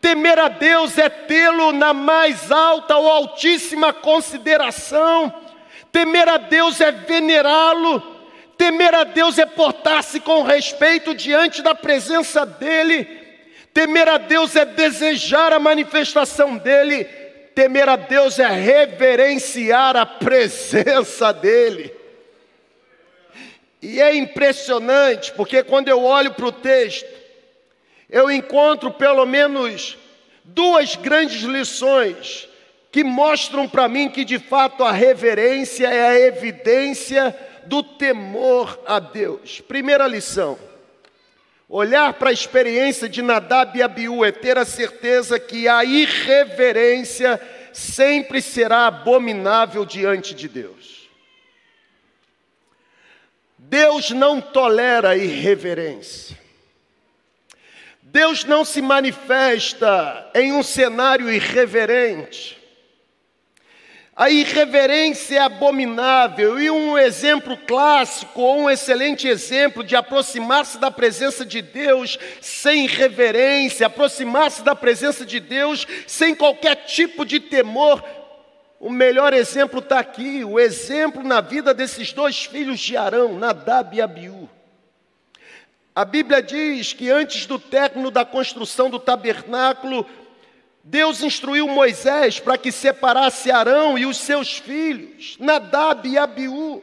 Temer 0.00 0.38
a 0.38 0.48
Deus 0.48 0.96
é 0.96 1.08
tê-lo 1.08 1.72
na 1.72 1.92
mais 1.92 2.52
alta 2.52 2.96
ou 2.96 3.10
altíssima 3.10 3.92
consideração. 3.92 5.32
Temer 5.90 6.28
a 6.28 6.36
Deus 6.36 6.80
é 6.80 6.92
venerá-lo. 6.92 8.00
Temer 8.56 8.94
a 8.94 9.04
Deus 9.04 9.38
é 9.38 9.46
portar-se 9.46 10.20
com 10.20 10.42
respeito 10.42 11.14
diante 11.14 11.62
da 11.62 11.74
presença 11.74 12.46
dEle. 12.46 13.17
Temer 13.72 14.08
a 14.08 14.18
Deus 14.18 14.56
é 14.56 14.64
desejar 14.64 15.52
a 15.52 15.58
manifestação 15.58 16.56
dEle. 16.56 17.04
Temer 17.54 17.88
a 17.88 17.96
Deus 17.96 18.38
é 18.38 18.46
reverenciar 18.46 19.96
a 19.96 20.06
presença 20.06 21.32
dEle. 21.32 21.92
E 23.80 24.00
é 24.00 24.14
impressionante, 24.14 25.32
porque 25.32 25.62
quando 25.62 25.88
eu 25.88 26.02
olho 26.02 26.32
para 26.34 26.46
o 26.46 26.52
texto, 26.52 27.08
eu 28.10 28.30
encontro 28.30 28.90
pelo 28.90 29.24
menos 29.24 29.96
duas 30.44 30.96
grandes 30.96 31.42
lições 31.42 32.48
que 32.90 33.04
mostram 33.04 33.68
para 33.68 33.88
mim 33.88 34.08
que 34.08 34.24
de 34.24 34.38
fato 34.38 34.82
a 34.82 34.90
reverência 34.90 35.86
é 35.86 36.08
a 36.08 36.18
evidência 36.18 37.36
do 37.66 37.82
temor 37.82 38.80
a 38.86 38.98
Deus. 38.98 39.60
Primeira 39.60 40.06
lição: 40.06 40.58
olhar 41.68 42.14
para 42.14 42.30
a 42.30 42.32
experiência 42.32 43.08
de 43.08 43.20
Nadab 43.20 43.78
e 43.78 43.82
Abiú 43.82 44.24
é 44.24 44.32
ter 44.32 44.56
a 44.56 44.64
certeza 44.64 45.38
que 45.38 45.68
a 45.68 45.84
irreverência 45.84 47.40
sempre 47.72 48.40
será 48.40 48.86
abominável 48.86 49.84
diante 49.84 50.34
de 50.34 50.48
Deus. 50.48 51.08
Deus 53.58 54.10
não 54.10 54.40
tolera 54.40 55.16
irreverência. 55.16 56.38
Deus 58.00 58.44
não 58.44 58.64
se 58.64 58.80
manifesta 58.80 60.30
em 60.34 60.52
um 60.52 60.62
cenário 60.62 61.30
irreverente. 61.30 62.57
A 64.18 64.28
irreverência 64.28 65.36
é 65.36 65.38
abominável 65.38 66.58
e 66.58 66.68
um 66.68 66.98
exemplo 66.98 67.56
clássico, 67.56 68.40
ou 68.40 68.62
um 68.62 68.68
excelente 68.68 69.28
exemplo 69.28 69.84
de 69.84 69.94
aproximar-se 69.94 70.76
da 70.76 70.90
presença 70.90 71.46
de 71.46 71.62
Deus 71.62 72.18
sem 72.40 72.88
reverência, 72.88 73.86
aproximar-se 73.86 74.64
da 74.64 74.74
presença 74.74 75.24
de 75.24 75.38
Deus 75.38 75.86
sem 76.04 76.34
qualquer 76.34 76.74
tipo 76.84 77.24
de 77.24 77.38
temor. 77.38 78.02
O 78.80 78.90
melhor 78.90 79.32
exemplo 79.32 79.78
está 79.78 80.00
aqui, 80.00 80.44
o 80.44 80.58
exemplo 80.58 81.22
na 81.22 81.40
vida 81.40 81.72
desses 81.72 82.12
dois 82.12 82.44
filhos 82.44 82.80
de 82.80 82.96
Arão, 82.96 83.38
Nadab 83.38 83.96
e 83.96 84.02
Abiú. 84.02 84.48
A 85.94 86.04
Bíblia 86.04 86.42
diz 86.42 86.92
que 86.92 87.08
antes 87.08 87.46
do 87.46 87.58
término 87.58 88.10
da 88.10 88.24
construção 88.24 88.90
do 88.90 88.98
tabernáculo, 88.98 90.04
Deus 90.90 91.22
instruiu 91.22 91.68
Moisés 91.68 92.40
para 92.40 92.56
que 92.56 92.72
separasse 92.72 93.50
Arão 93.50 93.98
e 93.98 94.06
os 94.06 94.16
seus 94.16 94.56
filhos, 94.56 95.36
Nadab 95.38 96.08
e 96.08 96.16
Abiú, 96.16 96.82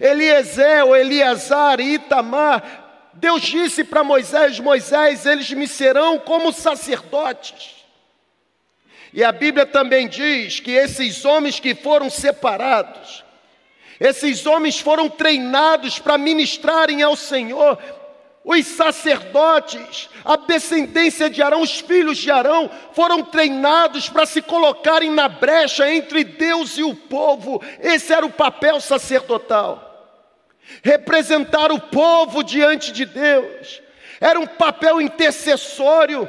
Eliezer 0.00 0.84
Eleazar 0.84 1.78
e 1.78 1.94
Itamar. 1.94 3.10
Deus 3.14 3.42
disse 3.42 3.84
para 3.84 4.02
Moisés: 4.02 4.58
Moisés, 4.58 5.26
eles 5.26 5.48
me 5.52 5.68
serão 5.68 6.18
como 6.18 6.52
sacerdotes. 6.52 7.76
E 9.12 9.22
a 9.22 9.30
Bíblia 9.30 9.64
também 9.64 10.08
diz 10.08 10.58
que 10.58 10.72
esses 10.72 11.24
homens 11.24 11.60
que 11.60 11.72
foram 11.72 12.10
separados, 12.10 13.24
esses 14.00 14.44
homens 14.44 14.80
foram 14.80 15.08
treinados 15.08 16.00
para 16.00 16.18
ministrarem 16.18 17.00
ao 17.00 17.14
Senhor, 17.14 17.78
os 18.44 18.66
sacerdotes, 18.66 20.08
a 20.24 20.36
descendência 20.36 21.28
de 21.28 21.42
Arão, 21.42 21.60
os 21.60 21.80
filhos 21.80 22.16
de 22.16 22.30
Arão, 22.30 22.70
foram 22.92 23.22
treinados 23.22 24.08
para 24.08 24.24
se 24.24 24.40
colocarem 24.40 25.10
na 25.10 25.28
brecha 25.28 25.90
entre 25.92 26.24
Deus 26.24 26.78
e 26.78 26.82
o 26.82 26.94
povo. 26.94 27.62
Esse 27.80 28.12
era 28.12 28.24
o 28.24 28.32
papel 28.32 28.80
sacerdotal. 28.80 29.86
Representar 30.82 31.70
o 31.70 31.80
povo 31.80 32.42
diante 32.42 32.92
de 32.92 33.04
Deus. 33.04 33.82
Era 34.20 34.40
um 34.40 34.46
papel 34.46 35.00
intercessório 35.00 36.28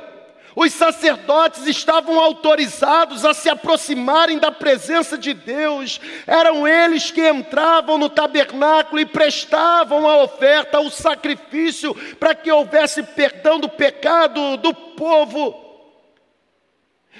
os 0.55 0.73
sacerdotes 0.73 1.65
estavam 1.65 2.19
autorizados 2.19 3.23
a 3.23 3.33
se 3.33 3.49
aproximarem 3.49 4.37
da 4.37 4.51
presença 4.51 5.17
de 5.17 5.33
Deus. 5.33 5.99
Eram 6.27 6.67
eles 6.67 7.09
que 7.09 7.27
entravam 7.27 7.97
no 7.97 8.09
tabernáculo 8.09 8.99
e 8.99 9.05
prestavam 9.05 10.07
a 10.07 10.23
oferta, 10.23 10.79
o 10.79 10.89
sacrifício, 10.89 11.95
para 12.19 12.35
que 12.35 12.51
houvesse 12.51 13.01
perdão 13.03 13.59
do 13.59 13.69
pecado 13.69 14.57
do 14.57 14.73
povo. 14.73 15.69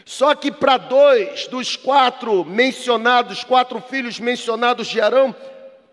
Só 0.04 0.36
que 0.36 0.52
para 0.52 0.78
dois 0.78 1.48
dos 1.48 1.76
quatro 1.76 2.44
mencionados, 2.44 3.44
quatro 3.44 3.82
filhos 3.82 4.20
mencionados 4.20 4.88
de 4.88 5.00
Arão, 5.00 5.34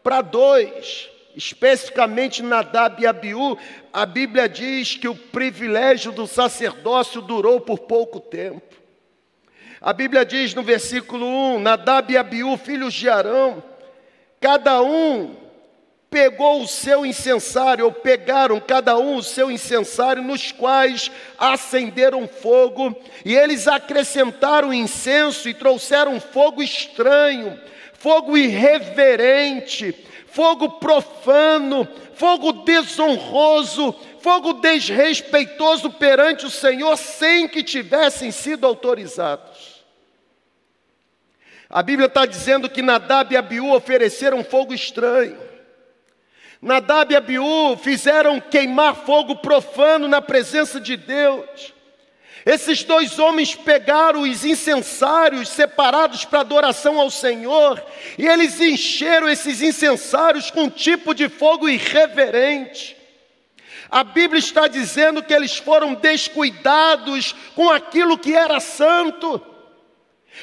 para 0.03 0.23
dois, 0.23 1.09
especificamente 1.37 2.43
Nadab 2.43 3.03
e 3.03 3.07
Abiú, 3.07 3.57
a 3.93 4.05
Bíblia 4.05 4.49
diz 4.49 4.97
que 4.97 5.09
o 5.09 5.15
privilégio 5.15 6.13
do 6.13 6.27
sacerdócio 6.27 7.21
durou 7.21 7.61
por 7.61 7.81
pouco 7.81 8.21
tempo. 8.21 8.77
A 9.81 9.93
Bíblia 9.93 10.25
diz 10.25 10.55
no 10.55 10.63
versículo 10.63 11.27
1: 11.27 11.61
Nadab 11.61 12.13
e 12.13 12.17
Abiú, 12.17 12.57
filhos 12.57 12.95
de 12.95 13.09
Arão, 13.09 13.63
cada 14.41 14.83
um 14.83 15.49
pegou 16.11 16.63
o 16.63 16.67
seu 16.67 17.05
incensário, 17.05 17.85
ou 17.85 17.93
pegaram 17.93 18.59
cada 18.61 18.97
um 18.99 19.17
o 19.17 19.23
seu 19.23 19.51
incensário, 19.51 20.23
nos 20.23 20.51
quais 20.51 21.11
acenderam 21.39 22.27
fogo, 22.27 22.97
e 23.25 23.35
eles 23.35 23.69
acrescentaram 23.69 24.73
incenso 24.73 25.49
e 25.49 25.55
trouxeram 25.55 26.19
fogo 26.19 26.63
estranho, 26.63 27.61
fogo 27.99 28.37
irreverente, 28.37 29.93
fogo 30.29 30.71
profano, 30.79 31.87
fogo 32.15 32.53
desonroso, 32.53 33.93
fogo 34.21 34.55
desrespeitoso 34.55 35.91
perante 35.91 36.47
o 36.47 36.51
Senhor, 36.51 36.97
sem 36.97 37.49
que 37.49 37.63
tivessem 37.63 38.31
sido 38.31 38.67
autorizados. 38.67 39.85
A 41.69 41.83
Bíblia 41.83 42.07
está 42.07 42.25
dizendo 42.25 42.71
que 42.71 42.81
Nadab 42.81 43.35
e 43.35 43.37
Abiú 43.37 43.75
ofereceram 43.75 44.43
fogo 44.43 44.73
estranho. 44.73 45.39
Nadab 46.63 47.13
e 47.13 47.17
Abiú 47.17 47.77
fizeram 47.77 48.41
queimar 48.41 48.95
fogo 48.95 49.37
profano 49.37 50.09
na 50.09 50.23
presença 50.23 50.81
de 50.81 50.97
Deus. 50.97 51.75
Esses 52.49 52.83
dois 52.83 53.19
homens 53.19 53.55
pegaram 53.55 54.23
os 54.23 54.43
incensários 54.43 55.51
separados 55.51 56.25
para 56.25 56.41
adoração 56.41 56.99
ao 56.99 57.11
Senhor, 57.11 57.85
e 58.17 58.27
eles 58.27 58.59
encheram 58.59 59.29
esses 59.29 59.61
incensários 59.61 60.51
com 60.51 60.63
um 60.63 60.71
tipo 60.71 61.15
de 61.15 61.29
fogo 61.29 61.69
irreverente. 61.69 62.97
A 63.91 64.03
Bíblia 64.03 64.39
está 64.39 64.67
dizendo 64.67 65.23
que 65.23 65.35
eles 65.35 65.59
foram 65.59 65.93
descuidados 65.93 67.35
com 67.55 67.69
aquilo 67.69 68.17
que 68.17 68.35
era 68.35 68.61
santo, 68.61 69.43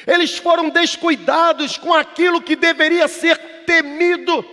eles 0.06 0.38
foram 0.38 0.68
descuidados 0.68 1.76
com 1.76 1.92
aquilo 1.92 2.40
que 2.40 2.54
deveria 2.54 3.08
ser 3.08 3.36
temido. 3.66 4.44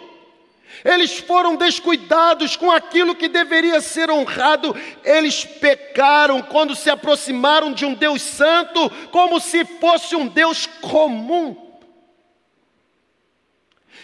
Eles 0.84 1.18
foram 1.18 1.56
descuidados 1.56 2.58
com 2.58 2.70
aquilo 2.70 3.16
que 3.16 3.30
deveria 3.30 3.80
ser 3.80 4.12
honrado. 4.12 4.75
Eles 5.04 5.46
pecaram 5.46 6.42
quando 6.42 6.75
se 6.75 6.90
aproximaram 6.90 7.72
de 7.72 7.86
um 7.86 7.94
Deus 7.94 8.22
santo, 8.22 8.90
como 9.10 9.40
se 9.40 9.63
fosse 9.63 10.16
um 10.16 10.28
Deus 10.28 10.66
comum. 10.66 11.80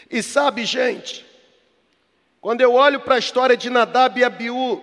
E 0.09 0.23
sabe, 0.23 0.65
gente, 0.65 1.25
quando 2.41 2.61
eu 2.61 2.73
olho 2.73 3.01
para 3.01 3.15
a 3.15 3.19
história 3.19 3.57
de 3.57 3.69
Nadab 3.69 4.19
e 4.19 4.23
Abiú, 4.23 4.81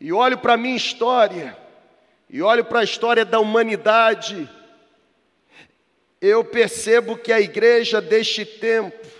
e 0.00 0.12
olho 0.12 0.38
para 0.38 0.54
a 0.54 0.56
minha 0.56 0.76
história, 0.76 1.56
e 2.30 2.42
olho 2.42 2.64
para 2.64 2.80
a 2.80 2.84
história 2.84 3.24
da 3.24 3.38
humanidade, 3.38 4.48
eu 6.20 6.42
percebo 6.42 7.16
que 7.18 7.32
a 7.32 7.40
igreja 7.40 8.00
deste 8.00 8.46
tempo, 8.46 9.13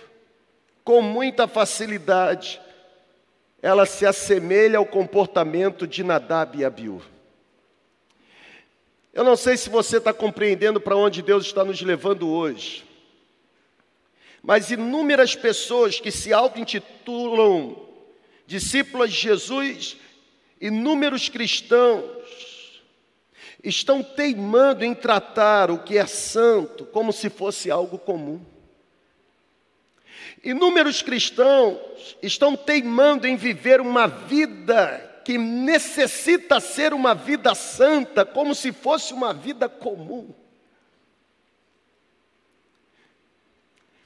com 0.85 1.01
muita 1.01 1.47
facilidade, 1.47 2.61
ela 3.59 3.87
se 3.87 4.05
assemelha 4.05 4.77
ao 4.77 4.85
comportamento 4.85 5.87
de 5.87 6.03
Nadab 6.03 6.57
e 6.57 6.63
Abiú. 6.63 7.01
Eu 9.11 9.23
não 9.23 9.35
sei 9.35 9.57
se 9.57 9.67
você 9.67 9.97
está 9.97 10.13
compreendendo 10.13 10.79
para 10.79 10.95
onde 10.95 11.23
Deus 11.23 11.47
está 11.47 11.65
nos 11.65 11.81
levando 11.81 12.29
hoje, 12.29 12.85
mas 14.43 14.69
inúmeras 14.69 15.35
pessoas 15.35 15.99
que 15.99 16.11
se 16.11 16.31
auto-intitulam 16.31 17.83
discípulas 18.45 19.11
de 19.11 19.17
Jesus, 19.17 19.97
inúmeros 20.61 21.29
cristãos, 21.29 22.83
estão 23.63 24.03
teimando 24.03 24.85
em 24.85 24.93
tratar 24.93 25.71
o 25.71 25.79
que 25.79 25.97
é 25.97 26.05
santo 26.05 26.85
como 26.85 27.11
se 27.11 27.27
fosse 27.27 27.71
algo 27.71 27.97
comum. 27.97 28.39
Inúmeros 30.45 31.01
cristãos 31.01 32.15
estão 32.21 32.55
teimando 32.55 33.25
em 33.25 33.35
viver 33.35 33.81
uma 33.81 34.05
vida 34.05 35.23
que 35.25 35.39
necessita 35.39 36.59
ser 36.59 36.93
uma 36.93 37.15
vida 37.15 37.55
santa 37.55 38.23
como 38.23 38.53
se 38.53 38.71
fosse 38.71 39.11
uma 39.11 39.33
vida 39.33 39.67
comum. 39.67 40.29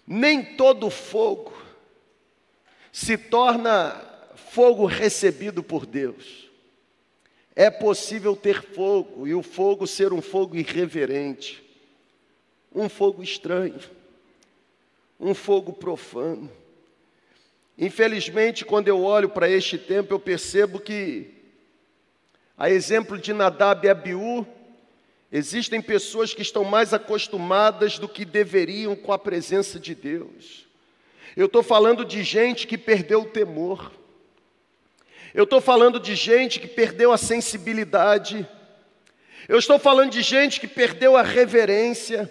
Nem 0.07 0.55
todo 0.55 0.89
fogo 0.89 1.53
se 2.89 3.17
torna 3.17 4.01
fogo 4.33 4.85
recebido 4.85 5.61
por 5.61 5.85
Deus. 5.85 6.49
É 7.53 7.69
possível 7.69 8.33
ter 8.33 8.63
fogo 8.63 9.27
e 9.27 9.35
o 9.35 9.43
fogo 9.43 9.85
ser 9.85 10.13
um 10.13 10.21
fogo 10.21 10.55
irreverente, 10.55 11.61
um 12.73 12.87
fogo 12.87 13.21
estranho, 13.21 13.98
um 15.19 15.33
fogo 15.33 15.73
profano. 15.73 16.49
Infelizmente, 17.77 18.63
quando 18.63 18.87
eu 18.87 19.03
olho 19.03 19.29
para 19.29 19.49
este 19.49 19.77
tempo, 19.77 20.13
eu 20.13 20.19
percebo 20.19 20.79
que, 20.79 21.31
a 22.57 22.69
exemplo 22.69 23.17
de 23.17 23.33
Nadab 23.33 23.85
e 23.85 23.89
Abiú, 23.89 24.45
existem 25.31 25.81
pessoas 25.81 26.33
que 26.33 26.41
estão 26.41 26.63
mais 26.63 26.93
acostumadas 26.93 27.99
do 27.99 28.07
que 28.07 28.25
deveriam 28.25 28.95
com 28.95 29.11
a 29.11 29.19
presença 29.19 29.79
de 29.79 29.93
Deus. 29.93 30.67
Eu 31.35 31.45
estou 31.45 31.63
falando 31.63 32.03
de 32.03 32.23
gente 32.23 32.67
que 32.67 32.77
perdeu 32.77 33.21
o 33.21 33.29
temor. 33.29 33.91
Eu 35.33 35.43
estou 35.43 35.61
falando 35.61 35.99
de 35.99 36.15
gente 36.15 36.59
que 36.59 36.67
perdeu 36.67 37.11
a 37.11 37.17
sensibilidade. 37.17 38.47
Eu 39.47 39.57
estou 39.57 39.79
falando 39.79 40.11
de 40.11 40.21
gente 40.21 40.59
que 40.59 40.67
perdeu 40.67 41.15
a 41.15 41.21
reverência. 41.21 42.29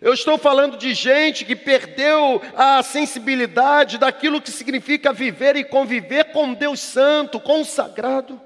Eu 0.00 0.12
estou 0.12 0.36
falando 0.36 0.76
de 0.76 0.92
gente 0.92 1.44
que 1.44 1.56
perdeu 1.56 2.42
a 2.56 2.82
sensibilidade 2.82 3.98
daquilo 3.98 4.40
que 4.40 4.50
significa 4.50 5.12
viver 5.12 5.56
e 5.56 5.64
conviver 5.64 6.32
com 6.32 6.52
Deus 6.52 6.80
Santo, 6.80 7.40
consagrado. 7.40 8.40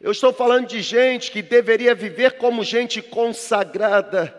Eu 0.00 0.12
estou 0.12 0.32
falando 0.32 0.66
de 0.66 0.82
gente 0.82 1.30
que 1.30 1.42
deveria 1.42 1.94
viver 1.94 2.38
como 2.38 2.62
gente 2.62 3.00
consagrada, 3.00 4.34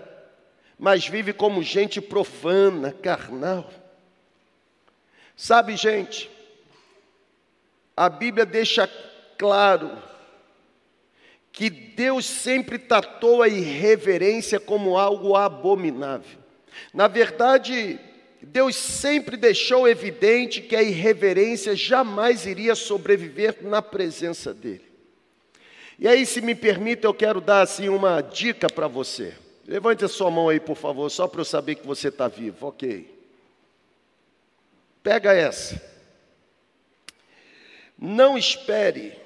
mas 0.77 1.07
vive 1.07 1.33
como 1.33 1.63
gente 1.63 1.99
profana, 1.99 2.91
carnal. 2.91 3.69
Sabe, 5.35 5.75
gente, 5.75 6.29
a 7.95 8.09
Bíblia 8.09 8.45
deixa 8.45 8.89
claro 9.37 10.14
que 11.55 11.69
Deus 11.69 12.25
sempre 12.25 12.77
tratou 12.77 13.41
a 13.41 13.47
irreverência 13.47 14.59
como 14.59 14.97
algo 14.97 15.37
abominável. 15.37 16.37
Na 16.93 17.07
verdade, 17.07 17.97
Deus 18.41 18.75
sempre 18.75 19.37
deixou 19.37 19.87
evidente 19.87 20.61
que 20.61 20.75
a 20.75 20.83
irreverência 20.83 21.73
jamais 21.73 22.45
iria 22.45 22.75
sobreviver 22.75 23.59
na 23.61 23.81
presença 23.81 24.53
dele. 24.53 24.83
E 25.97 26.09
aí, 26.09 26.25
se 26.25 26.41
me 26.41 26.53
permite, 26.53 27.05
eu 27.05 27.13
quero 27.13 27.39
dar 27.39 27.61
assim 27.61 27.87
uma 27.87 28.19
dica 28.19 28.69
para 28.69 28.89
você. 28.89 29.33
Levante 29.65 30.03
a 30.03 30.09
sua 30.09 30.29
mão 30.29 30.49
aí, 30.49 30.59
por 30.59 30.75
favor, 30.75 31.09
só 31.09 31.25
para 31.25 31.39
eu 31.39 31.45
saber 31.45 31.75
que 31.75 31.87
você 31.87 32.09
está 32.09 32.27
vivo. 32.27 32.67
Ok. 32.67 33.09
Pega 35.01 35.33
essa. 35.33 35.81
Não 37.97 38.37
espere 38.37 39.24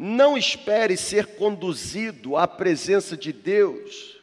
Não 0.00 0.38
espere 0.38 0.96
ser 0.96 1.26
conduzido 1.34 2.36
à 2.36 2.46
presença 2.46 3.16
de 3.16 3.32
Deus 3.32 4.16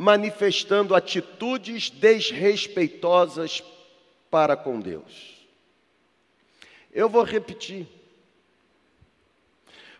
manifestando 0.00 0.94
atitudes 0.94 1.90
desrespeitosas 1.90 3.62
para 4.30 4.56
com 4.56 4.80
Deus. 4.80 5.46
Eu 6.90 7.08
vou 7.08 7.22
repetir. 7.22 7.86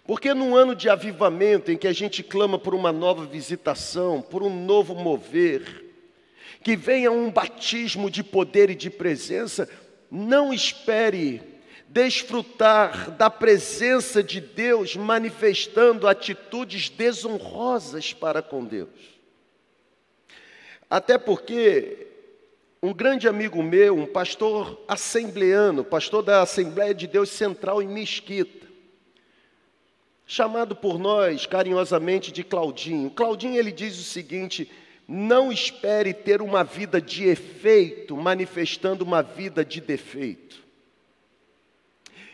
Porque 0.06 0.32
num 0.32 0.56
ano 0.56 0.74
de 0.74 0.88
avivamento 0.88 1.70
em 1.70 1.76
que 1.76 1.86
a 1.86 1.92
gente 1.92 2.22
clama 2.22 2.58
por 2.58 2.74
uma 2.74 2.92
nova 2.92 3.26
visitação, 3.26 4.22
por 4.22 4.42
um 4.42 4.64
novo 4.64 4.94
mover, 4.94 5.84
que 6.64 6.76
venha 6.76 7.10
um 7.10 7.30
batismo 7.30 8.10
de 8.10 8.24
poder 8.24 8.70
e 8.70 8.74
de 8.74 8.88
presença, 8.88 9.68
não 10.10 10.52
espere 10.52 11.42
desfrutar 11.90 13.10
da 13.10 13.28
presença 13.28 14.22
de 14.22 14.40
Deus 14.40 14.94
manifestando 14.94 16.06
atitudes 16.06 16.88
desonrosas 16.88 18.12
para 18.12 18.40
com 18.40 18.64
Deus. 18.64 18.88
Até 20.88 21.18
porque 21.18 22.06
um 22.80 22.94
grande 22.94 23.26
amigo 23.26 23.60
meu, 23.60 23.96
um 23.96 24.06
pastor 24.06 24.80
assembleano, 24.86 25.84
pastor 25.84 26.22
da 26.22 26.42
Assembleia 26.42 26.94
de 26.94 27.08
Deus 27.08 27.28
Central 27.28 27.82
em 27.82 27.88
Mesquita, 27.88 28.68
chamado 30.24 30.76
por 30.76 30.96
nós 30.96 31.44
carinhosamente 31.44 32.30
de 32.30 32.44
Claudinho. 32.44 33.10
Claudinho 33.10 33.58
ele 33.58 33.72
diz 33.72 33.98
o 33.98 34.04
seguinte: 34.04 34.70
não 35.08 35.50
espere 35.50 36.14
ter 36.14 36.40
uma 36.40 36.62
vida 36.62 37.00
de 37.00 37.24
efeito 37.24 38.16
manifestando 38.16 39.04
uma 39.04 39.22
vida 39.22 39.64
de 39.64 39.80
defeito. 39.80 40.69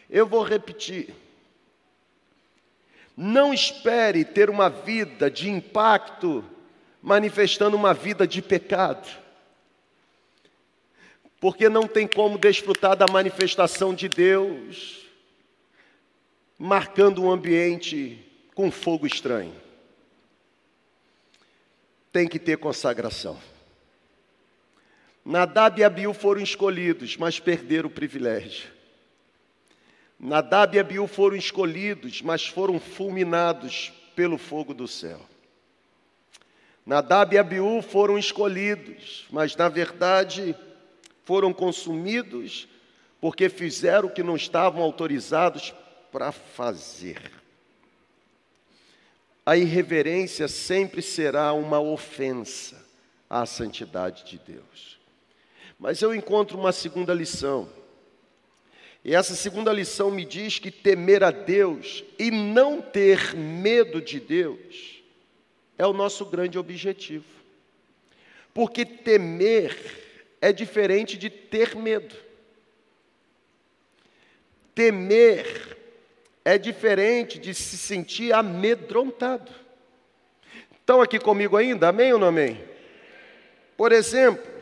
Eu 0.09 0.27
vou 0.27 0.43
repetir. 0.43 1.15
Não 3.17 3.53
espere 3.55 4.25
ter 4.25 4.51
uma 4.51 4.69
vida 4.69 5.31
de 5.31 5.49
impacto 5.49 6.45
manifestando 7.03 7.77
uma 7.77 7.95
vida 7.95 8.27
de 8.27 8.43
pecado. 8.43 9.09
Porque 11.41 11.69
não 11.69 11.87
tem 11.87 12.07
como 12.07 12.39
desfrutar 12.39 12.97
da 12.97 13.07
manifestação 13.11 13.95
de 13.95 14.09
Deus 14.09 15.07
marcando 16.59 17.23
um 17.23 17.31
ambiente 17.31 18.25
com 18.55 18.71
fogo 18.71 19.07
estranho. 19.07 19.55
Tem 22.11 22.27
que 22.27 22.39
ter 22.39 22.57
consagração. 22.57 23.39
Nadab 25.25 25.81
e 25.81 25.85
Abiú 25.85 26.15
foram 26.15 26.41
escolhidos, 26.41 27.17
mas 27.17 27.39
perderam 27.39 27.89
o 27.89 27.93
privilégio. 27.93 28.76
Nadab 30.19 30.77
e 30.77 30.81
Abiú 30.81 31.07
foram 31.07 31.37
escolhidos, 31.37 32.23
mas 32.23 32.47
foram 32.47 32.81
fulminados 32.81 33.93
pelo 34.15 34.39
fogo 34.39 34.73
do 34.73 34.89
céu. 34.89 35.21
Nadab 36.85 37.35
e 37.35 37.39
Abiú 37.39 37.83
foram 37.83 38.19
escolhidos, 38.19 39.27
mas 39.31 39.55
na 39.57 39.69
verdade 39.69 40.57
foram 41.25 41.53
consumidos 41.53 42.69
porque 43.21 43.49
fizeram 43.49 44.09
o 44.09 44.13
que 44.13 44.23
não 44.23 44.37
estavam 44.37 44.83
autorizados 44.83 45.75
para 46.13 46.31
fazer. 46.33 47.33
A 49.45 49.57
irreverência 49.57 50.49
sempre 50.49 51.03
será 51.03 51.53
uma 51.53 51.81
ofensa 51.81 52.85
à 53.29 53.45
santidade 53.45 54.25
de 54.25 54.39
Deus. 54.39 54.99
Mas 55.79 56.01
eu 56.01 56.15
encontro 56.15 56.59
uma 56.59 56.73
segunda 56.73 57.13
lição. 57.13 57.69
E 59.09 59.15
essa 59.15 59.37
segunda 59.37 59.73
lição 59.73 60.11
me 60.11 60.25
diz 60.25 60.59
que 60.59 60.69
temer 60.69 61.23
a 61.23 61.31
Deus 61.31 62.03
e 62.19 62.29
não 62.29 62.83
ter 62.83 63.37
medo 63.37 64.03
de 64.03 64.19
Deus 64.19 65.01
é 65.79 65.87
o 65.87 65.93
nosso 65.93 66.25
grande 66.27 66.59
objetivo. 66.59 67.25
Porque 68.53 68.85
temer 68.85 69.77
é 70.41 70.53
diferente 70.53 71.17
de 71.17 71.31
ter 71.31 71.77
medo. 71.77 72.17
Temer 74.75 75.79
é 76.45 76.59
diferente 76.59 77.39
de 77.39 77.55
se 77.55 77.79
sentir 77.79 78.33
amedrontado. 78.33 79.53
Estão 80.81 81.01
aqui 81.01 81.21
comigo 81.21 81.57
ainda? 81.57 81.91
Amém 81.91 82.13
ou 82.13 82.19
não 82.19 82.27
amém? 82.27 82.61
Por 83.77 83.93
exemplo, 83.93 84.56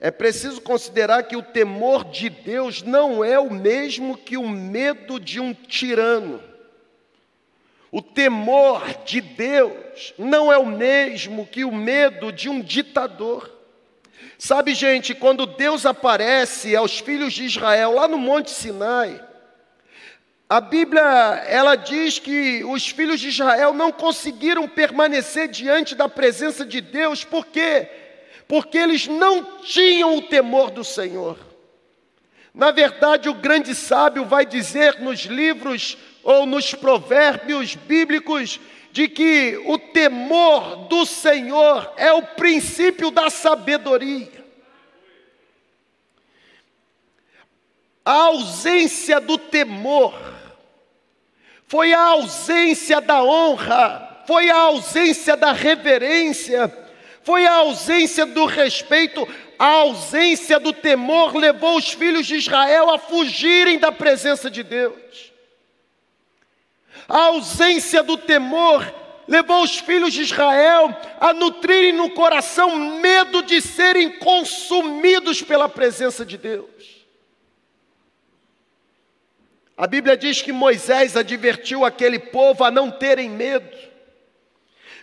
é 0.00 0.10
preciso 0.10 0.60
considerar 0.60 1.24
que 1.24 1.36
o 1.36 1.42
temor 1.42 2.04
de 2.04 2.28
Deus 2.28 2.82
não 2.82 3.24
é 3.24 3.38
o 3.38 3.50
mesmo 3.50 4.16
que 4.16 4.36
o 4.36 4.48
medo 4.48 5.18
de 5.18 5.40
um 5.40 5.52
tirano. 5.52 6.40
O 7.90 8.00
temor 8.00 8.84
de 9.04 9.20
Deus 9.20 10.14
não 10.16 10.52
é 10.52 10.58
o 10.58 10.66
mesmo 10.66 11.46
que 11.46 11.64
o 11.64 11.72
medo 11.72 12.30
de 12.30 12.48
um 12.48 12.60
ditador. 12.60 13.50
Sabe, 14.38 14.72
gente, 14.72 15.14
quando 15.14 15.46
Deus 15.46 15.84
aparece 15.84 16.76
aos 16.76 17.00
filhos 17.00 17.32
de 17.32 17.44
Israel 17.44 17.92
lá 17.92 18.06
no 18.06 18.18
Monte 18.18 18.50
Sinai, 18.52 19.20
a 20.48 20.60
Bíblia, 20.60 21.02
ela 21.46 21.74
diz 21.74 22.18
que 22.18 22.62
os 22.64 22.88
filhos 22.88 23.18
de 23.18 23.28
Israel 23.28 23.74
não 23.74 23.90
conseguiram 23.90 24.68
permanecer 24.68 25.48
diante 25.48 25.94
da 25.94 26.08
presença 26.08 26.64
de 26.64 26.80
Deus, 26.80 27.24
por 27.24 27.46
quê? 27.46 28.07
Porque 28.48 28.78
eles 28.78 29.06
não 29.06 29.60
tinham 29.60 30.16
o 30.16 30.22
temor 30.22 30.70
do 30.70 30.82
Senhor. 30.82 31.38
Na 32.52 32.70
verdade, 32.72 33.28
o 33.28 33.34
grande 33.34 33.74
sábio 33.74 34.24
vai 34.24 34.44
dizer 34.44 34.98
nos 34.98 35.20
livros 35.20 35.96
ou 36.24 36.46
nos 36.46 36.74
provérbios 36.74 37.76
bíblicos 37.76 38.58
de 38.90 39.06
que 39.06 39.62
o 39.66 39.78
temor 39.78 40.88
do 40.88 41.06
Senhor 41.06 41.92
é 41.96 42.10
o 42.10 42.22
princípio 42.22 43.10
da 43.10 43.30
sabedoria. 43.30 44.38
a 48.08 48.22
ausência 48.22 49.20
do 49.20 49.36
temor, 49.36 50.18
foi 51.66 51.92
a 51.92 52.00
ausência 52.00 53.02
da 53.02 53.22
honra, 53.22 54.24
foi 54.26 54.48
a 54.48 54.56
ausência 54.56 55.36
da 55.36 55.52
reverência, 55.52 56.68
foi 57.28 57.44
a 57.44 57.56
ausência 57.56 58.24
do 58.24 58.46
respeito, 58.46 59.28
a 59.58 59.66
ausência 59.66 60.58
do 60.58 60.72
temor 60.72 61.36
levou 61.36 61.76
os 61.76 61.92
filhos 61.92 62.26
de 62.26 62.36
Israel 62.36 62.88
a 62.88 62.96
fugirem 62.96 63.78
da 63.78 63.92
presença 63.92 64.50
de 64.50 64.62
Deus. 64.62 65.30
A 67.06 67.24
ausência 67.24 68.02
do 68.02 68.16
temor 68.16 68.82
levou 69.26 69.62
os 69.62 69.76
filhos 69.76 70.14
de 70.14 70.22
Israel 70.22 70.88
a 71.20 71.34
nutrirem 71.34 71.92
no 71.92 72.08
coração 72.12 72.74
medo 72.98 73.42
de 73.42 73.60
serem 73.60 74.18
consumidos 74.18 75.42
pela 75.42 75.68
presença 75.68 76.24
de 76.24 76.38
Deus. 76.38 77.04
A 79.76 79.86
Bíblia 79.86 80.16
diz 80.16 80.40
que 80.40 80.50
Moisés 80.50 81.14
advertiu 81.14 81.84
aquele 81.84 82.18
povo 82.18 82.64
a 82.64 82.70
não 82.70 82.90
terem 82.90 83.28
medo. 83.28 83.87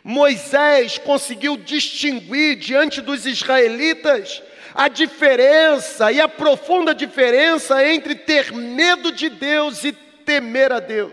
Moisés 0.08 1.00
conseguiu 1.00 1.58
distinguir 1.58 2.58
diante 2.58 3.02
dos 3.02 3.26
israelitas 3.26 4.44
a 4.72 4.88
diferença 4.88 6.12
e 6.12 6.22
a 6.22 6.28
profunda 6.28 6.94
diferença 6.94 7.84
entre 7.84 8.13
ter 8.13 8.54
medo 8.54 9.12
de 9.12 9.30
Deus 9.30 9.84
e 9.84 9.91
temer 9.91 10.72
a 10.72 10.80
Deus. 10.80 11.12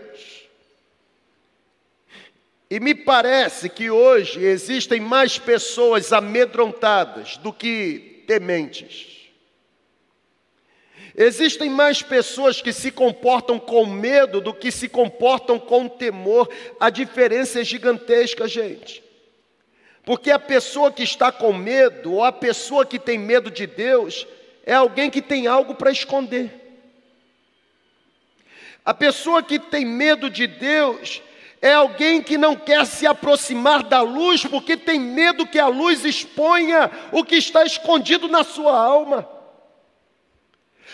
E 2.69 2.79
me 2.79 2.93
parece 2.93 3.67
que 3.67 3.89
hoje 3.89 4.45
existem 4.45 4.99
mais 4.99 5.39
pessoas 5.39 6.13
amedrontadas 6.13 7.37
do 7.37 7.51
que 7.51 8.23
tementes. 8.27 9.22
Existem 11.15 11.69
mais 11.69 12.01
pessoas 12.01 12.61
que 12.61 12.73
se 12.73 12.91
comportam 12.91 13.59
com 13.59 13.85
medo 13.85 14.41
do 14.41 14.53
que 14.53 14.71
se 14.71 14.89
comportam 14.89 15.59
com 15.59 15.87
temor. 15.87 16.49
A 16.79 16.89
diferença 16.89 17.61
é 17.61 17.63
gigantesca, 17.63 18.47
gente. 18.47 19.03
Porque 20.03 20.31
a 20.31 20.39
pessoa 20.39 20.91
que 20.91 21.03
está 21.03 21.31
com 21.31 21.53
medo, 21.53 22.13
ou 22.13 22.23
a 22.23 22.31
pessoa 22.31 22.85
que 22.85 22.97
tem 22.97 23.17
medo 23.17 23.51
de 23.51 23.67
Deus, 23.67 24.27
é 24.65 24.73
alguém 24.73 25.09
que 25.09 25.21
tem 25.21 25.45
algo 25.45 25.75
para 25.75 25.91
esconder. 25.91 26.51
A 28.83 28.93
pessoa 28.93 29.41
que 29.43 29.59
tem 29.59 29.85
medo 29.85 30.29
de 30.29 30.47
Deus 30.47 31.21
é 31.61 31.71
alguém 31.73 32.21
que 32.21 32.37
não 32.37 32.55
quer 32.55 32.85
se 32.85 33.07
aproximar 33.07 33.83
da 33.83 34.01
luz 34.01 34.45
porque 34.45 34.75
tem 34.75 34.99
medo 34.99 35.47
que 35.47 35.59
a 35.59 35.67
luz 35.67 36.03
exponha 36.03 36.91
o 37.11 37.23
que 37.23 37.35
está 37.35 37.63
escondido 37.63 38.27
na 38.27 38.43
sua 38.43 38.77
alma. 38.77 39.29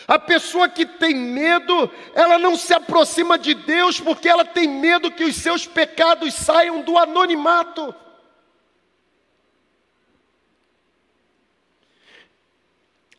A 0.09 0.17
pessoa 0.17 0.67
que 0.67 0.87
tem 0.87 1.13
medo, 1.13 1.87
ela 2.15 2.39
não 2.39 2.55
se 2.55 2.73
aproxima 2.73 3.37
de 3.37 3.53
Deus 3.53 3.99
porque 3.99 4.27
ela 4.27 4.43
tem 4.43 4.67
medo 4.67 5.11
que 5.11 5.23
os 5.23 5.35
seus 5.35 5.67
pecados 5.67 6.33
saiam 6.33 6.81
do 6.81 6.97
anonimato. 6.97 7.93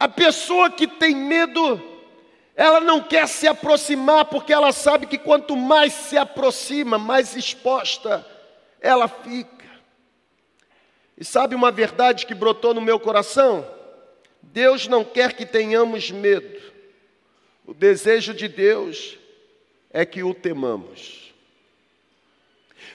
A 0.00 0.08
pessoa 0.08 0.68
que 0.68 0.88
tem 0.88 1.14
medo, 1.14 1.80
ela 2.56 2.80
não 2.80 3.00
quer 3.00 3.28
se 3.28 3.46
aproximar 3.46 4.24
porque 4.24 4.52
ela 4.52 4.72
sabe 4.72 5.06
que 5.06 5.16
quanto 5.16 5.54
mais 5.56 5.92
se 5.92 6.18
aproxima, 6.18 6.98
mais 6.98 7.36
exposta 7.36 8.26
ela 8.80 9.06
fica. 9.06 9.64
E 11.16 11.24
sabe 11.24 11.54
uma 11.54 11.70
verdade 11.70 12.26
que 12.26 12.34
brotou 12.34 12.74
no 12.74 12.80
meu 12.80 12.98
coração? 12.98 13.64
Deus 14.42 14.88
não 14.88 15.04
quer 15.04 15.34
que 15.34 15.46
tenhamos 15.46 16.10
medo. 16.10 16.69
O 17.66 17.74
desejo 17.74 18.34
de 18.34 18.48
Deus 18.48 19.18
é 19.90 20.04
que 20.04 20.22
o 20.22 20.34
temamos. 20.34 21.32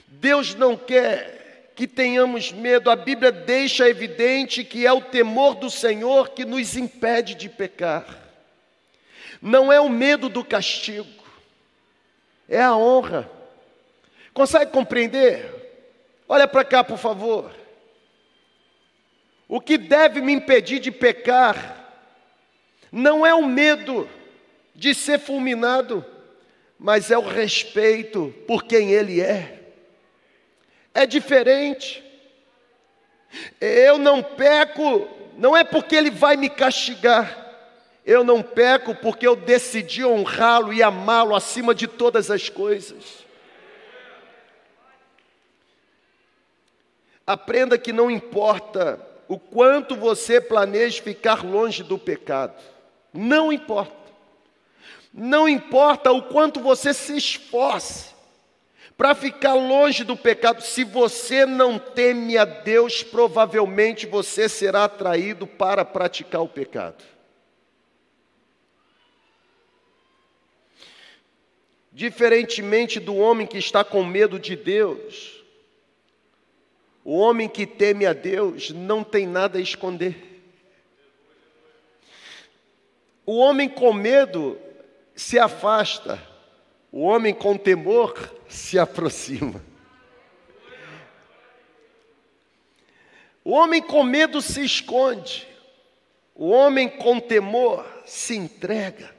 Deus 0.06 0.54
não 0.54 0.76
quer 0.76 1.72
que 1.76 1.86
tenhamos 1.86 2.52
medo, 2.52 2.90
a 2.90 2.96
Bíblia 2.96 3.30
deixa 3.30 3.88
evidente 3.88 4.64
que 4.64 4.86
é 4.86 4.92
o 4.92 5.02
temor 5.02 5.54
do 5.54 5.70
Senhor 5.70 6.30
que 6.30 6.44
nos 6.44 6.74
impede 6.74 7.34
de 7.34 7.50
pecar. 7.50 8.24
Não 9.42 9.70
é 9.70 9.78
o 9.78 9.88
medo 9.88 10.30
do 10.30 10.42
castigo, 10.42 11.22
é 12.48 12.60
a 12.60 12.74
honra. 12.74 13.30
Consegue 14.32 14.70
compreender? 14.70 15.52
Olha 16.26 16.48
para 16.48 16.64
cá, 16.64 16.82
por 16.82 16.98
favor. 16.98 17.54
O 19.48 19.60
que 19.60 19.76
deve 19.78 20.20
me 20.20 20.32
impedir 20.32 20.78
de 20.78 20.90
pecar 20.90 21.84
não 22.90 23.24
é 23.24 23.34
o 23.34 23.46
medo, 23.46 24.08
de 24.76 24.94
ser 24.94 25.18
fulminado, 25.18 26.04
mas 26.78 27.10
é 27.10 27.16
o 27.16 27.26
respeito 27.26 28.32
por 28.46 28.64
quem 28.64 28.92
ele 28.92 29.22
é. 29.22 29.72
É 30.92 31.06
diferente. 31.06 32.04
Eu 33.58 33.96
não 33.96 34.22
peco, 34.22 35.08
não 35.38 35.56
é 35.56 35.64
porque 35.64 35.96
ele 35.96 36.10
vai 36.10 36.36
me 36.36 36.50
castigar. 36.50 37.44
Eu 38.04 38.22
não 38.22 38.42
peco 38.42 38.94
porque 38.94 39.26
eu 39.26 39.34
decidi 39.34 40.04
honrá-lo 40.04 40.72
e 40.72 40.82
amá-lo 40.82 41.34
acima 41.34 41.74
de 41.74 41.86
todas 41.86 42.30
as 42.30 42.48
coisas. 42.48 43.24
Aprenda 47.26 47.76
que 47.76 47.92
não 47.92 48.10
importa 48.10 49.00
o 49.26 49.38
quanto 49.38 49.96
você 49.96 50.40
planeje 50.40 51.02
ficar 51.02 51.44
longe 51.44 51.82
do 51.82 51.98
pecado, 51.98 52.62
não 53.12 53.52
importa. 53.52 54.05
Não 55.18 55.48
importa 55.48 56.12
o 56.12 56.24
quanto 56.24 56.60
você 56.60 56.92
se 56.92 57.16
esforce 57.16 58.14
para 58.98 59.14
ficar 59.14 59.54
longe 59.54 60.04
do 60.04 60.14
pecado, 60.14 60.60
se 60.62 60.84
você 60.84 61.46
não 61.46 61.78
teme 61.78 62.36
a 62.36 62.44
Deus, 62.44 63.02
provavelmente 63.02 64.06
você 64.06 64.46
será 64.46 64.84
atraído 64.84 65.46
para 65.46 65.86
praticar 65.86 66.42
o 66.42 66.48
pecado. 66.48 67.02
Diferentemente 71.90 73.00
do 73.00 73.16
homem 73.16 73.46
que 73.46 73.56
está 73.56 73.82
com 73.82 74.04
medo 74.04 74.38
de 74.38 74.54
Deus, 74.54 75.42
o 77.02 77.16
homem 77.16 77.48
que 77.48 77.66
teme 77.66 78.04
a 78.04 78.12
Deus 78.12 78.68
não 78.68 79.02
tem 79.02 79.26
nada 79.26 79.56
a 79.56 79.62
esconder. 79.62 80.42
O 83.24 83.38
homem 83.38 83.66
com 83.66 83.94
medo 83.94 84.58
se 85.16 85.38
afasta, 85.38 86.22
o 86.92 87.00
homem 87.00 87.32
com 87.32 87.56
temor 87.56 88.34
se 88.46 88.78
aproxima. 88.78 89.64
O 93.42 93.52
homem 93.52 93.80
com 93.80 94.02
medo 94.02 94.42
se 94.42 94.62
esconde, 94.62 95.48
o 96.34 96.50
homem 96.50 96.88
com 96.88 97.18
temor 97.18 97.86
se 98.04 98.36
entrega. 98.36 99.16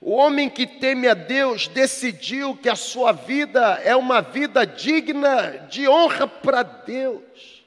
O 0.00 0.12
homem 0.12 0.48
que 0.48 0.66
teme 0.66 1.06
a 1.06 1.14
Deus 1.14 1.68
decidiu 1.68 2.56
que 2.56 2.68
a 2.68 2.74
sua 2.74 3.12
vida 3.12 3.80
é 3.84 3.94
uma 3.94 4.22
vida 4.22 4.66
digna 4.66 5.66
de 5.70 5.88
honra 5.88 6.26
para 6.26 6.62
Deus. 6.62 7.59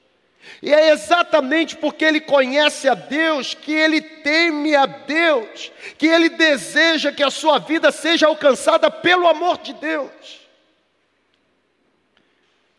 E 0.61 0.73
é 0.73 0.91
exatamente 0.91 1.75
porque 1.75 2.05
ele 2.05 2.21
conhece 2.21 2.87
a 2.87 2.93
Deus, 2.93 3.53
que 3.53 3.71
ele 3.71 4.01
teme 4.01 4.75
a 4.75 4.85
Deus, 4.85 5.71
que 5.97 6.07
ele 6.07 6.29
deseja 6.29 7.11
que 7.11 7.23
a 7.23 7.29
sua 7.29 7.59
vida 7.59 7.91
seja 7.91 8.27
alcançada 8.27 8.89
pelo 8.89 9.27
amor 9.27 9.57
de 9.57 9.73
Deus. 9.73 10.41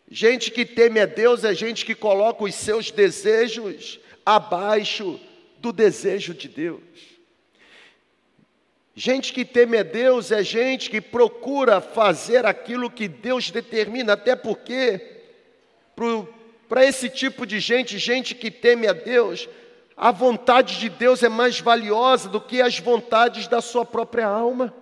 Gente 0.09 0.51
que 0.51 0.65
teme 0.65 0.99
a 0.99 1.05
Deus 1.05 1.43
é 1.43 1.53
gente 1.53 1.85
que 1.85 1.95
coloca 1.95 2.43
os 2.43 2.55
seus 2.55 2.91
desejos 2.91 3.99
abaixo 4.25 5.19
do 5.57 5.71
desejo 5.71 6.33
de 6.33 6.47
Deus. 6.47 6.81
Gente 8.95 9.33
que 9.33 9.43
teme 9.43 9.77
a 9.77 9.83
Deus 9.83 10.31
é 10.31 10.41
gente 10.41 10.89
que 10.89 11.01
procura 11.01 11.81
fazer 11.81 12.45
aquilo 12.45 12.89
que 12.89 13.09
Deus 13.09 13.51
determina, 13.51 14.13
até 14.13 14.35
porque, 14.37 15.19
para 15.93 16.05
esse 16.83 17.09
tipo 17.09 17.45
de 17.45 17.59
gente, 17.59 17.97
gente 17.97 18.33
que 18.33 18.49
teme 18.49 18.87
a 18.87 18.93
Deus, 18.93 19.47
a 19.95 20.11
vontade 20.11 20.79
de 20.79 20.89
Deus 20.89 21.23
é 21.23 21.29
mais 21.29 21.59
valiosa 21.59 22.27
do 22.27 22.41
que 22.41 22.61
as 22.61 22.79
vontades 22.79 23.47
da 23.47 23.61
sua 23.61 23.85
própria 23.85 24.27
alma. 24.27 24.73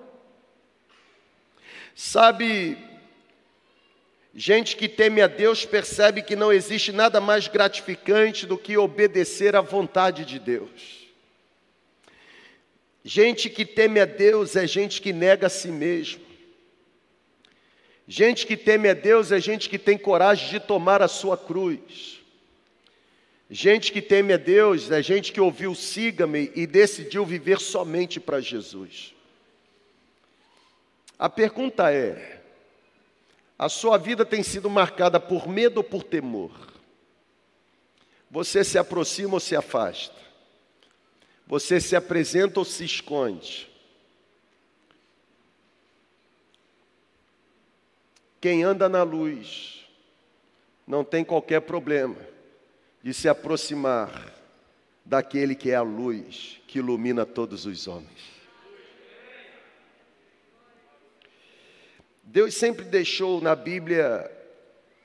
Sabe, 1.96 2.78
gente 4.34 4.76
que 4.76 4.88
teme 4.88 5.22
a 5.22 5.28
Deus 5.28 5.65
percebe 5.65 6.24
que 6.24 6.36
não 6.36 6.52
existe 6.52 6.91
nada 6.91 7.22
mais 7.22 7.48
gratificante 7.48 8.48
do 8.48 8.58
que 8.58 8.78
obedecer 8.78 9.56
à 9.56 9.62
vontade 9.62 10.26
de 10.26 10.39
Deus. 10.39 11.04
Gente 13.04 13.50
que 13.50 13.65
teme 13.65 14.00
a 14.00 14.06
Deus 14.06 14.56
é 14.56 14.65
gente 14.65 15.02
que 15.02 15.12
nega 15.12 15.48
a 15.48 15.50
si 15.50 15.67
mesmo. 15.67 16.22
Gente 18.08 18.46
que 18.46 18.58
teme 18.58 18.89
a 18.89 18.94
Deus 18.94 19.32
é 19.32 19.39
gente 19.39 19.70
que 19.70 19.80
tem 19.80 19.98
coragem 19.98 20.50
de 20.50 20.60
tomar 20.60 21.02
a 21.02 21.08
sua 21.08 21.38
cruz. 21.38 22.22
Gente 23.50 23.92
que 23.92 24.02
teme 24.02 24.34
a 24.34 24.38
Deus 24.38 24.92
é 24.92 25.02
gente 25.02 25.32
que 25.32 25.39
ouviu 25.39 25.76
siga-me 25.76 26.52
e 26.56 26.66
decidiu 26.66 27.26
viver 27.26 27.60
somente 27.60 28.20
para 28.20 28.42
Jesus. 28.42 29.13
A 31.18 31.30
pergunta 31.30 31.94
é: 31.94 32.42
a 33.58 33.70
sua 33.70 33.98
vida 33.98 34.26
tem 34.26 34.44
sido 34.44 34.70
marcada 34.70 35.20
por 35.20 35.48
medo 35.48 35.78
ou 35.78 35.84
por 35.84 36.04
temor? 36.04 36.52
Você 38.30 38.63
se 38.63 38.78
aproxima 38.78 39.36
ou 39.36 39.39
se 39.39 39.56
afasta? 39.56 40.20
Você 41.46 41.80
se 41.80 41.96
apresenta 41.96 42.60
ou 42.60 42.66
se 42.66 42.84
esconde? 42.84 43.70
Quem 48.43 48.62
anda 48.62 48.89
na 48.89 49.03
luz 49.03 49.86
não 50.86 51.01
tem 51.01 51.23
qualquer 51.23 51.62
problema 51.62 52.17
de 53.01 53.13
se 53.13 53.29
aproximar 53.29 54.34
daquele 55.06 55.56
que 55.56 55.71
é 55.71 55.75
a 55.75 55.82
luz 55.82 56.60
que 56.67 56.79
ilumina 56.79 57.25
todos 57.25 57.65
os 57.65 57.88
homens. 57.88 58.34
Deus 62.21 62.53
sempre 62.56 62.84
deixou 62.84 63.39
na 63.39 63.56
Bíblia 63.56 64.29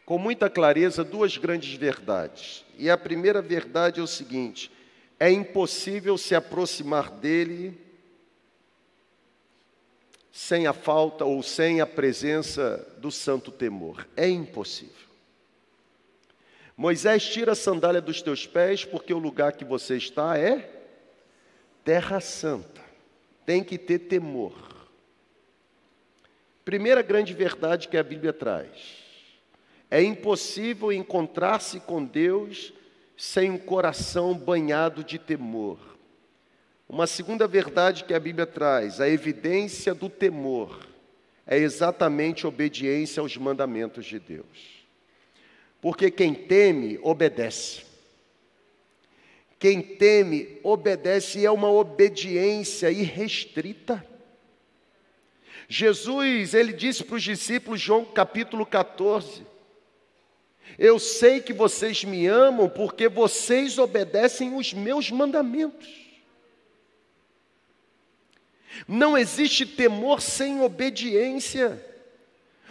com 0.04 0.18
muita 0.18 0.50
clareza 0.50 1.04
duas 1.04 1.36
grandes 1.36 1.74
verdades. 1.74 2.64
E 2.76 2.90
a 2.90 2.98
primeira 2.98 3.40
verdade 3.40 4.00
é 4.00 4.02
o 4.02 4.08
seguinte: 4.08 4.68
é 5.16 5.30
impossível 5.30 6.18
se 6.18 6.34
aproximar 6.34 7.08
dele 7.08 7.78
sem 10.38 10.68
a 10.68 10.72
falta 10.72 11.24
ou 11.24 11.42
sem 11.42 11.80
a 11.80 11.86
presença 11.86 12.86
do 12.98 13.10
santo 13.10 13.50
temor. 13.50 14.06
É 14.16 14.28
impossível. 14.28 14.94
Moisés 16.76 17.24
tira 17.26 17.52
a 17.52 17.56
sandália 17.56 18.00
dos 18.00 18.22
teus 18.22 18.46
pés, 18.46 18.84
porque 18.84 19.12
o 19.12 19.18
lugar 19.18 19.54
que 19.54 19.64
você 19.64 19.96
está 19.96 20.38
é 20.38 20.84
terra 21.82 22.20
santa. 22.20 22.80
Tem 23.44 23.64
que 23.64 23.76
ter 23.76 23.98
temor. 23.98 24.54
Primeira 26.64 27.02
grande 27.02 27.34
verdade 27.34 27.88
que 27.88 27.96
a 27.96 28.02
Bíblia 28.04 28.32
traz: 28.32 28.70
é 29.90 30.00
impossível 30.00 30.92
encontrar-se 30.92 31.80
com 31.80 32.04
Deus 32.04 32.72
sem 33.16 33.50
um 33.50 33.58
coração 33.58 34.34
banhado 34.34 35.02
de 35.02 35.18
temor. 35.18 35.97
Uma 36.88 37.06
segunda 37.06 37.46
verdade 37.46 38.04
que 38.04 38.14
a 38.14 38.20
Bíblia 38.20 38.46
traz, 38.46 38.98
a 38.98 39.08
evidência 39.08 39.94
do 39.94 40.08
temor, 40.08 40.86
é 41.46 41.58
exatamente 41.58 42.46
obediência 42.46 43.20
aos 43.20 43.36
mandamentos 43.36 44.06
de 44.06 44.18
Deus. 44.18 44.86
Porque 45.82 46.10
quem 46.10 46.32
teme, 46.32 46.98
obedece. 47.02 47.82
Quem 49.58 49.82
teme, 49.82 50.58
obedece 50.62 51.40
e 51.40 51.44
é 51.44 51.50
uma 51.50 51.70
obediência 51.70 52.90
irrestrita. 52.90 54.04
Jesus, 55.68 56.54
ele 56.54 56.72
disse 56.72 57.04
para 57.04 57.16
os 57.16 57.22
discípulos, 57.22 57.80
João 57.80 58.04
capítulo 58.04 58.64
14, 58.64 59.46
eu 60.78 60.98
sei 60.98 61.40
que 61.40 61.52
vocês 61.52 62.02
me 62.04 62.26
amam 62.26 62.68
porque 62.68 63.08
vocês 63.08 63.78
obedecem 63.78 64.54
os 64.54 64.72
meus 64.72 65.10
mandamentos. 65.10 66.07
Não 68.86 69.16
existe 69.16 69.64
temor 69.66 70.20
sem 70.20 70.60
obediência. 70.60 71.84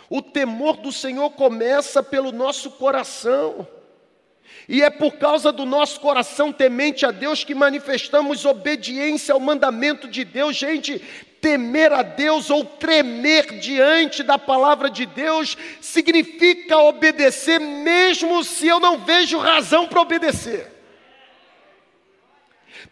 O 0.10 0.22
temor 0.22 0.78
do 0.78 0.92
Senhor 0.92 1.30
começa 1.32 2.02
pelo 2.02 2.32
nosso 2.32 2.72
coração. 2.72 3.68
E 4.70 4.82
é 4.82 4.90
por 4.90 5.18
causa 5.18 5.52
do 5.52 5.66
nosso 5.66 6.00
coração 6.00 6.52
temente 6.52 7.06
a 7.06 7.12
Deus 7.12 7.44
que 7.44 7.56
manifestamos 7.56 8.46
obediência 8.46 9.34
ao 9.34 9.40
mandamento 9.40 10.08
de 10.08 10.24
Deus. 10.24 10.56
Gente, 10.56 11.02
temer 11.42 11.94
a 11.94 12.02
Deus 12.02 12.50
ou 12.50 12.66
tremer 12.66 13.60
diante 13.60 14.24
da 14.24 14.38
palavra 14.38 14.90
de 14.90 15.06
Deus 15.06 15.58
significa 15.80 16.78
obedecer, 16.78 17.60
mesmo 17.60 18.44
se 18.44 18.68
eu 18.68 18.80
não 18.80 18.98
vejo 18.98 19.38
razão 19.38 19.88
para 19.88 20.02
obedecer. 20.02 20.77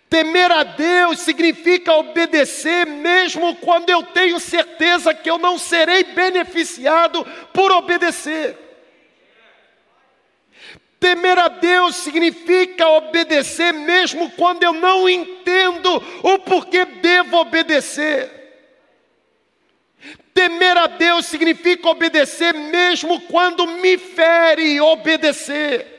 Temer 0.10 0.52
a 0.52 0.64
Deus 0.64 1.20
significa 1.20 1.94
obedecer, 1.94 2.86
mesmo 2.86 3.56
quando 3.56 3.90
eu 3.90 4.04
tenho 4.04 4.40
certeza 4.40 5.14
que 5.14 5.30
eu 5.30 5.38
não 5.38 5.58
serei 5.58 6.04
beneficiado 6.04 7.26
por 7.54 7.72
obedecer. 7.72 8.58
Temer 11.00 11.38
a 11.38 11.48
Deus 11.48 11.98
significa 11.98 12.88
obedecer, 12.88 13.74
mesmo 13.74 14.32
quando 14.32 14.64
eu 14.64 14.74
não 14.74 15.10
entendo 15.10 16.02
o 16.24 16.40
porquê 16.40 16.86
devo 16.86 17.38
obedecer. 17.38 18.32
Temer 20.34 20.78
a 20.78 20.88
Deus 20.88 21.26
significa 21.26 21.90
obedecer, 21.90 22.54
mesmo 22.54 23.22
quando 23.22 23.66
me 23.68 23.98
fere 23.98 24.80
obedecer. 24.82 25.94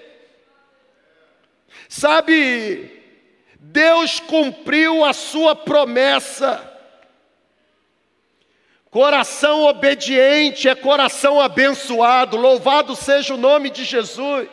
Sabe, 1.88 2.90
Deus 3.58 4.20
cumpriu 4.20 5.04
a 5.04 5.12
sua 5.12 5.54
promessa. 5.54 6.72
Coração 8.90 9.64
obediente 9.64 10.68
é 10.68 10.74
coração 10.74 11.40
abençoado, 11.40 12.36
louvado 12.36 12.96
seja 12.96 13.34
o 13.34 13.36
nome 13.36 13.68
de 13.68 13.84
Jesus. 13.84 14.48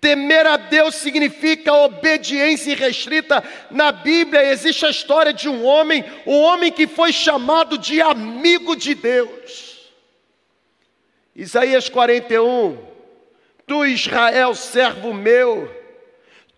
Temer 0.00 0.46
a 0.46 0.56
Deus 0.58 0.96
significa 0.96 1.72
obediência 1.72 2.72
irrestrita. 2.72 3.42
Na 3.70 3.90
Bíblia 3.90 4.44
existe 4.44 4.84
a 4.84 4.90
história 4.90 5.32
de 5.32 5.48
um 5.48 5.64
homem, 5.64 6.04
um 6.26 6.38
homem 6.42 6.70
que 6.70 6.86
foi 6.86 7.10
chamado 7.12 7.78
de 7.78 8.02
amigo 8.02 8.76
de 8.76 8.94
Deus. 8.94 9.90
Isaías 11.34 11.88
41. 11.88 12.78
Tu, 13.66 13.86
Israel, 13.86 14.54
servo 14.54 15.14
meu, 15.14 15.83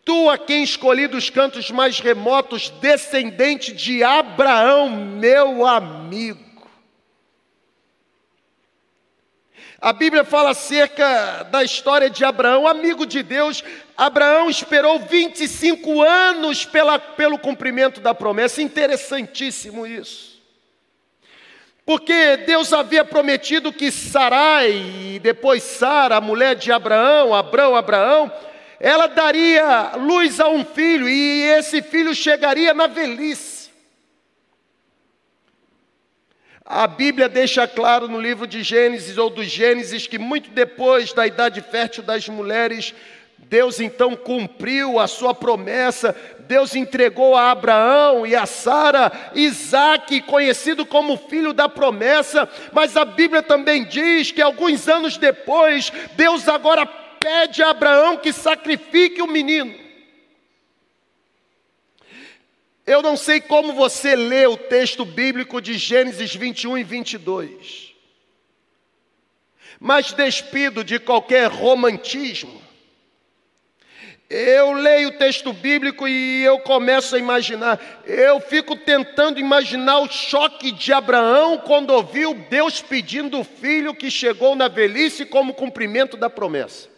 tu 0.07 0.31
a 0.31 0.38
quem 0.38 0.62
escolhi 0.62 1.09
dos 1.09 1.29
cantos 1.29 1.69
mais 1.69 1.99
remotos, 1.99 2.71
descendente 2.71 3.73
de 3.73 4.05
Abraão, 4.05 4.88
meu 4.88 5.66
amigo. 5.66 6.47
A 9.81 9.92
Bíblia 9.92 10.25
fala 10.25 10.51
acerca 10.51 11.42
da 11.51 11.64
história 11.64 12.09
de 12.09 12.25
Abraão, 12.25 12.69
amigo 12.69 13.05
de 13.05 13.21
Deus. 13.21 13.64
Abraão 13.97 14.49
esperou 14.49 15.01
25 15.01 16.01
anos 16.03 16.64
pela, 16.64 17.01
pelo 17.01 17.37
cumprimento 17.37 18.01
da 18.01 18.14
promessa. 18.14 18.62
Interessantíssimo 18.62 19.87
isso. 19.87 20.40
Porque 21.85 22.37
Deus 22.38 22.73
havia 22.73 23.05
prometido 23.05 23.73
que 23.73 23.90
Sarai, 23.90 24.71
e 24.71 25.19
depois 25.21 25.64
Sara, 25.64 26.16
a 26.16 26.21
mulher 26.21 26.55
de 26.55 26.71
Abraão, 26.71 27.35
Abraão, 27.35 27.77
Abraão, 27.77 28.33
ela 28.78 29.06
daria 29.06 29.92
luz 29.96 30.38
a 30.40 30.48
um 30.48 30.64
filho, 30.64 31.08
e 31.08 31.42
esse 31.42 31.82
filho 31.82 32.14
chegaria 32.14 32.74
na 32.74 32.86
velhice. 32.86 33.70
A 36.68 36.86
Bíblia 36.88 37.28
deixa 37.28 37.66
claro 37.68 38.08
no 38.08 38.20
livro 38.20 38.44
de 38.44 38.62
Gênesis 38.62 39.16
ou 39.16 39.30
dos 39.30 39.46
Gênesis 39.46 40.08
que 40.08 40.18
muito 40.18 40.50
depois 40.50 41.12
da 41.12 41.24
idade 41.24 41.60
fértil 41.60 42.02
das 42.02 42.28
mulheres, 42.28 42.92
Deus 43.38 43.78
então 43.78 44.16
cumpriu 44.16 44.98
a 44.98 45.06
sua 45.06 45.32
promessa, 45.32 46.16
Deus 46.40 46.74
entregou 46.74 47.36
a 47.36 47.52
Abraão 47.52 48.26
e 48.26 48.34
a 48.34 48.46
Sara 48.46 49.12
Isaac, 49.36 50.20
conhecido 50.22 50.84
como 50.84 51.16
filho 51.16 51.52
da 51.52 51.68
promessa, 51.68 52.48
mas 52.72 52.96
a 52.96 53.04
Bíblia 53.04 53.44
também 53.44 53.84
diz 53.84 54.32
que 54.32 54.42
alguns 54.42 54.88
anos 54.88 55.16
depois, 55.16 55.92
Deus 56.16 56.48
agora 56.48 56.84
pede 57.26 57.60
a 57.60 57.70
Abraão 57.70 58.18
que 58.18 58.32
sacrifique 58.32 59.20
o 59.20 59.26
menino. 59.26 59.74
Eu 62.86 63.02
não 63.02 63.16
sei 63.16 63.40
como 63.40 63.72
você 63.72 64.14
lê 64.14 64.46
o 64.46 64.56
texto 64.56 65.04
bíblico 65.04 65.60
de 65.60 65.74
Gênesis 65.74 66.32
21 66.32 66.78
e 66.78 66.84
22, 66.84 67.92
mas 69.80 70.12
despido 70.12 70.84
de 70.84 71.00
qualquer 71.00 71.50
romantismo, 71.50 72.62
eu 74.30 74.72
leio 74.74 75.08
o 75.08 75.18
texto 75.18 75.52
bíblico 75.52 76.06
e 76.06 76.44
eu 76.44 76.60
começo 76.60 77.16
a 77.16 77.18
imaginar, 77.18 78.04
eu 78.06 78.38
fico 78.38 78.76
tentando 78.76 79.40
imaginar 79.40 79.98
o 79.98 80.08
choque 80.08 80.70
de 80.70 80.92
Abraão 80.92 81.58
quando 81.58 81.90
ouviu 81.90 82.34
Deus 82.48 82.80
pedindo 82.80 83.40
o 83.40 83.44
filho 83.44 83.96
que 83.96 84.12
chegou 84.12 84.54
na 84.54 84.68
velhice 84.68 85.26
como 85.26 85.54
cumprimento 85.54 86.16
da 86.16 86.30
promessa. 86.30 86.94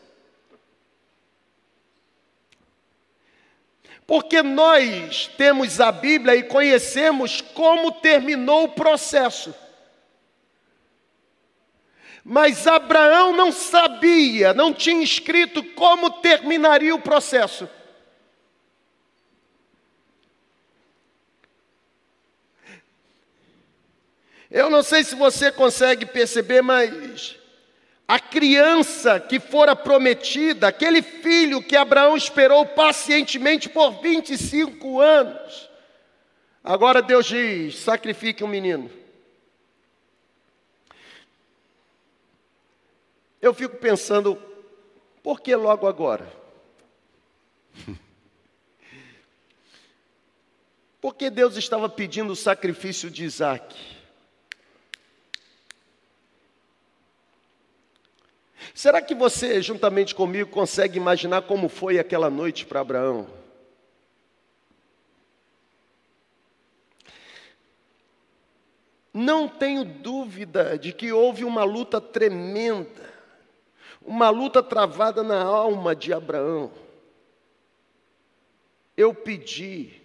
Porque 4.09 4.42
nós 4.42 5.31
temos 5.37 5.83
a 5.83 5.92
Bíblia 5.92 6.35
e 6.35 6.42
conhecemos 6.42 7.42
como 7.42 7.92
terminou 7.92 8.64
o 8.64 8.68
processo. 8.71 9.55
Mas 12.25 12.66
Abraão 12.66 13.37
não 13.37 13.53
sabia, 13.53 14.55
não 14.55 14.73
tinha 14.73 15.05
escrito 15.05 15.62
como 15.75 16.09
terminaria 16.09 16.94
o 16.94 17.03
processo. 17.03 17.68
Eu 24.51 24.71
não 24.71 24.83
sei 24.83 25.05
se 25.05 25.14
você 25.14 25.53
consegue 25.53 26.07
perceber, 26.07 26.62
mas 26.62 27.38
a 28.09 28.18
criança 28.18 29.21
que 29.21 29.38
fora 29.38 29.77
prometida, 29.77 30.68
aquele 30.68 31.03
filho 31.03 31.62
que 31.62 31.77
Abraão 31.77 32.16
esperou 32.16 32.64
pacientemente 32.64 33.68
por 33.68 34.01
25 34.01 34.99
anos, 34.99 35.68
agora 36.64 37.03
Deus 37.03 37.27
diz: 37.27 37.79
sacrifique 37.79 38.42
um 38.42 38.49
menino. 38.49 38.90
Eu 43.42 43.53
fico 43.53 43.77
pensando, 43.77 44.42
por 45.23 45.42
que 45.42 45.55
logo 45.55 45.87
agora? 45.87 46.33
Porque 50.99 51.29
Deus 51.29 51.57
estava 51.57 51.90
pedindo 51.90 52.33
o 52.33 52.37
sacrifício 52.37 53.11
de 53.11 53.25
Isaac. 53.25 53.97
Será 58.74 59.00
que 59.00 59.14
você, 59.14 59.61
juntamente 59.61 60.14
comigo, 60.14 60.50
consegue 60.50 60.98
imaginar 60.98 61.42
como 61.42 61.68
foi 61.68 61.98
aquela 61.98 62.31
noite 62.31 62.66
para 62.66 62.81
Abraão? 62.81 63.26
Não 69.12 69.48
tenho 69.48 69.85
dúvida 69.85 70.78
de 70.78 70.92
que 70.92 71.12
houve 71.12 71.44
uma 71.44 71.64
luta 71.64 72.00
tremenda, 72.00 73.12
uma 74.00 74.31
luta 74.31 74.62
travada 74.62 75.24
na 75.24 75.42
alma 75.42 75.96
de 75.96 76.12
Abraão. 76.12 76.70
Eu 78.96 79.12
pedi, 79.12 80.00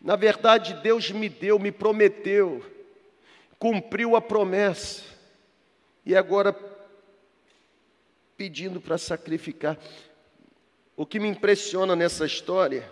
na 0.00 0.16
verdade, 0.16 0.74
Deus 0.74 1.10
me 1.10 1.28
deu, 1.28 1.58
me 1.58 1.70
prometeu, 1.70 2.64
cumpriu 3.58 4.16
a 4.16 4.20
promessa, 4.20 5.02
e 6.06 6.16
agora 6.16 6.54
pedindo 8.40 8.80
para 8.80 8.96
sacrificar. 8.96 9.78
O 10.96 11.04
que 11.04 11.20
me 11.20 11.28
impressiona 11.28 11.94
nessa 11.94 12.24
história 12.24 12.90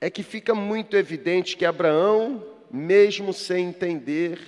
é 0.00 0.08
que 0.08 0.22
fica 0.22 0.54
muito 0.54 0.96
evidente 0.96 1.56
que 1.56 1.64
Abraão, 1.64 2.46
mesmo 2.70 3.32
sem 3.32 3.66
entender, 3.66 4.38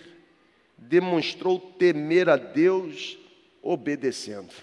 demonstrou 0.79 1.59
temer 1.59 2.29
a 2.29 2.37
Deus 2.37 3.18
obedecendo. 3.61 4.55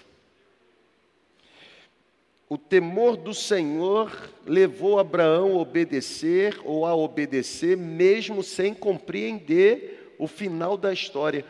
O 2.48 2.56
temor 2.56 3.18
do 3.18 3.34
Senhor 3.34 4.30
levou 4.46 4.98
Abraão 4.98 5.58
a 5.58 5.60
obedecer 5.60 6.58
ou 6.64 6.86
a 6.86 6.96
obedecer, 6.96 7.76
mesmo 7.76 8.42
sem 8.42 8.72
compreender 8.72 10.14
o 10.18 10.26
final 10.26 10.78
da 10.78 10.90
história. 10.90 11.44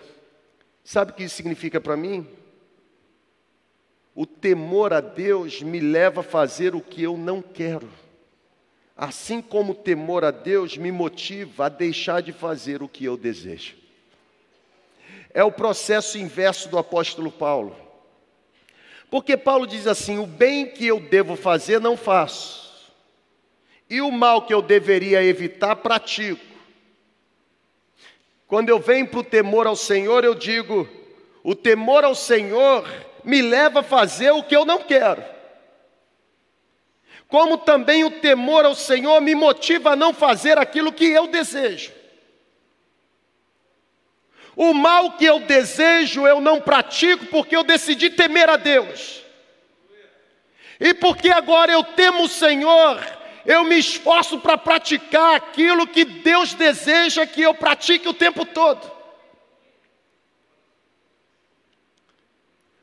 Sabe 0.82 1.12
o 1.12 1.14
que 1.14 1.22
isso 1.22 1.36
significa 1.36 1.80
para 1.80 1.96
mim? 1.96 2.26
O 4.20 4.26
temor 4.26 4.92
a 4.92 5.00
Deus 5.00 5.62
me 5.62 5.78
leva 5.78 6.22
a 6.22 6.24
fazer 6.24 6.74
o 6.74 6.80
que 6.80 7.04
eu 7.04 7.16
não 7.16 7.40
quero. 7.40 7.88
Assim 8.96 9.40
como 9.40 9.70
o 9.70 9.76
temor 9.76 10.24
a 10.24 10.32
Deus 10.32 10.76
me 10.76 10.90
motiva 10.90 11.66
a 11.66 11.68
deixar 11.68 12.20
de 12.20 12.32
fazer 12.32 12.82
o 12.82 12.88
que 12.88 13.04
eu 13.04 13.16
desejo. 13.16 13.76
É 15.32 15.44
o 15.44 15.52
processo 15.52 16.18
inverso 16.18 16.68
do 16.68 16.76
apóstolo 16.76 17.30
Paulo. 17.30 17.76
Porque 19.08 19.36
Paulo 19.36 19.68
diz 19.68 19.86
assim: 19.86 20.18
o 20.18 20.26
bem 20.26 20.66
que 20.68 20.84
eu 20.84 20.98
devo 20.98 21.36
fazer, 21.36 21.80
não 21.80 21.96
faço, 21.96 22.92
e 23.88 24.00
o 24.00 24.10
mal 24.10 24.42
que 24.42 24.52
eu 24.52 24.60
deveria 24.60 25.22
evitar, 25.22 25.76
pratico. 25.76 26.44
Quando 28.48 28.68
eu 28.68 28.80
venho 28.80 29.06
para 29.06 29.20
o 29.20 29.24
temor 29.24 29.68
ao 29.68 29.76
Senhor, 29.76 30.24
eu 30.24 30.34
digo: 30.34 30.88
o 31.44 31.54
temor 31.54 32.02
ao 32.02 32.16
Senhor 32.16 32.84
me 33.24 33.42
leva 33.42 33.80
a 33.80 33.82
fazer 33.82 34.30
o 34.30 34.42
que 34.42 34.54
eu 34.54 34.64
não 34.64 34.78
quero. 34.78 35.22
Como 37.28 37.58
também 37.58 38.04
o 38.04 38.10
temor 38.10 38.64
ao 38.64 38.74
Senhor 38.74 39.20
me 39.20 39.34
motiva 39.34 39.90
a 39.90 39.96
não 39.96 40.14
fazer 40.14 40.58
aquilo 40.58 40.92
que 40.92 41.04
eu 41.04 41.26
desejo. 41.26 41.92
O 44.56 44.72
mal 44.74 45.12
que 45.12 45.24
eu 45.24 45.38
desejo 45.40 46.26
eu 46.26 46.40
não 46.40 46.60
pratico 46.60 47.26
porque 47.26 47.54
eu 47.54 47.62
decidi 47.62 48.10
temer 48.10 48.48
a 48.48 48.56
Deus. 48.56 49.22
E 50.80 50.94
porque 50.94 51.30
agora 51.30 51.70
eu 51.70 51.84
temo 51.84 52.24
o 52.24 52.28
Senhor, 52.28 53.00
eu 53.44 53.64
me 53.64 53.78
esforço 53.78 54.38
para 54.38 54.56
praticar 54.56 55.36
aquilo 55.36 55.86
que 55.86 56.04
Deus 56.04 56.54
deseja 56.54 57.26
que 57.26 57.42
eu 57.42 57.54
pratique 57.54 58.08
o 58.08 58.14
tempo 58.14 58.44
todo. 58.44 58.97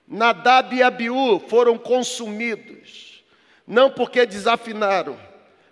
Nadab 0.07 0.75
e 0.75 0.83
Abiú 0.83 1.39
foram 1.47 1.77
consumidos, 1.77 3.23
não 3.65 3.89
porque 3.89 4.25
desafinaram, 4.25 5.19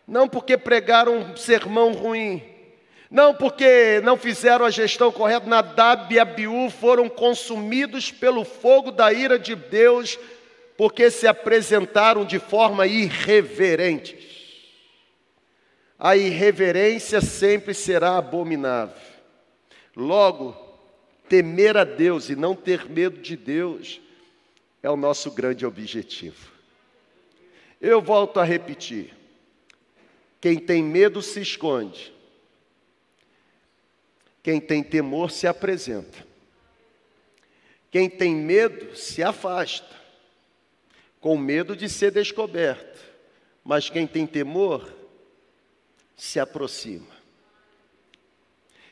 não 0.07 0.27
porque 0.27 0.57
pregaram 0.57 1.17
um 1.17 1.35
sermão 1.35 1.93
ruim, 1.93 2.41
não 3.11 3.33
porque 3.35 4.01
não 4.03 4.17
fizeram 4.17 4.65
a 4.65 4.71
gestão 4.71 5.11
correta. 5.11 5.47
Nadab 5.47 6.11
e 6.13 6.19
Abiú 6.19 6.69
foram 6.71 7.07
consumidos 7.07 8.11
pelo 8.11 8.43
fogo 8.43 8.91
da 8.91 9.13
ira 9.13 9.37
de 9.37 9.55
Deus, 9.55 10.17
porque 10.75 11.11
se 11.11 11.27
apresentaram 11.27 12.25
de 12.25 12.39
forma 12.39 12.87
irreverente. 12.87 14.33
A 15.99 16.17
irreverência 16.17 17.21
sempre 17.21 17.75
será 17.75 18.17
abominável. 18.17 18.97
Logo, 19.95 20.57
temer 21.29 21.77
a 21.77 21.83
Deus 21.83 22.29
e 22.29 22.35
não 22.35 22.55
ter 22.55 22.89
medo 22.89 23.21
de 23.21 23.37
Deus 23.37 24.01
é 24.83 24.89
o 24.89 24.97
nosso 24.97 25.31
grande 25.31 25.65
objetivo. 25.65 26.51
Eu 27.79 28.01
volto 28.01 28.39
a 28.39 28.43
repetir: 28.43 29.15
quem 30.41 30.59
tem 30.59 30.83
medo 30.83 31.21
se 31.21 31.39
esconde, 31.39 32.13
quem 34.43 34.59
tem 34.59 34.83
temor 34.83 35.31
se 35.31 35.47
apresenta, 35.47 36.27
quem 37.89 38.09
tem 38.09 38.35
medo 38.35 38.93
se 38.95 39.23
afasta, 39.23 39.95
com 41.21 41.37
medo 41.37 41.75
de 41.77 41.87
ser 41.87 42.11
descoberto, 42.11 42.99
mas 43.63 43.89
quem 43.89 44.05
tem 44.05 44.27
temor 44.27 44.93
se 46.17 46.41
aproxima. 46.41 47.13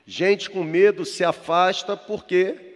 Gente 0.06 0.50
com 0.50 0.64
medo 0.64 1.06
se 1.06 1.24
afasta 1.24 1.96
porque 1.96 2.71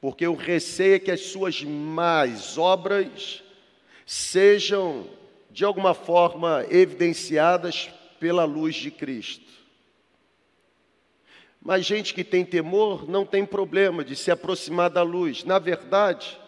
porque 0.00 0.26
o 0.26 0.34
receio 0.34 0.94
é 0.94 0.98
que 0.98 1.10
as 1.10 1.20
suas 1.20 1.62
más 1.62 2.56
obras 2.56 3.42
sejam, 4.06 5.06
de 5.50 5.64
alguma 5.64 5.92
forma, 5.92 6.64
evidenciadas 6.70 7.90
pela 8.18 8.44
luz 8.44 8.76
de 8.76 8.90
Cristo. 8.90 9.48
Mas 11.60 11.84
gente 11.84 12.14
que 12.14 12.24
tem 12.24 12.44
temor 12.44 13.08
não 13.08 13.26
tem 13.26 13.44
problema 13.44 14.04
de 14.04 14.14
se 14.14 14.30
aproximar 14.30 14.88
da 14.88 15.02
luz. 15.02 15.44
Na 15.44 15.58
verdade, 15.58 16.38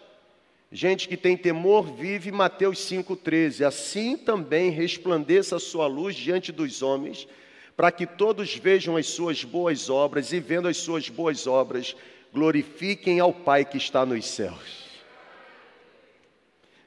gente 0.71 1.07
que 1.07 1.17
tem 1.17 1.35
temor 1.35 1.93
vive 1.93 2.31
Mateus 2.31 2.79
5,13. 2.79 3.65
Assim 3.65 4.17
também 4.17 4.71
resplandeça 4.71 5.57
a 5.57 5.59
sua 5.59 5.85
luz 5.85 6.15
diante 6.15 6.51
dos 6.51 6.81
homens, 6.81 7.27
para 7.75 7.91
que 7.91 8.07
todos 8.07 8.55
vejam 8.55 8.95
as 8.95 9.07
suas 9.07 9.43
boas 9.43 9.89
obras 9.89 10.31
e, 10.31 10.39
vendo 10.39 10.67
as 10.67 10.77
suas 10.77 11.09
boas 11.09 11.45
obras, 11.45 11.95
glorifiquem 12.33 13.19
ao 13.19 13.33
Pai 13.33 13.65
que 13.65 13.77
está 13.77 14.05
nos 14.05 14.25
céus. 14.25 14.81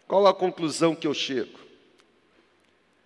Qual 0.07 0.26
a 0.26 0.35
conclusão 0.35 0.94
que 0.94 1.06
eu 1.06 1.14
chego? 1.14 1.58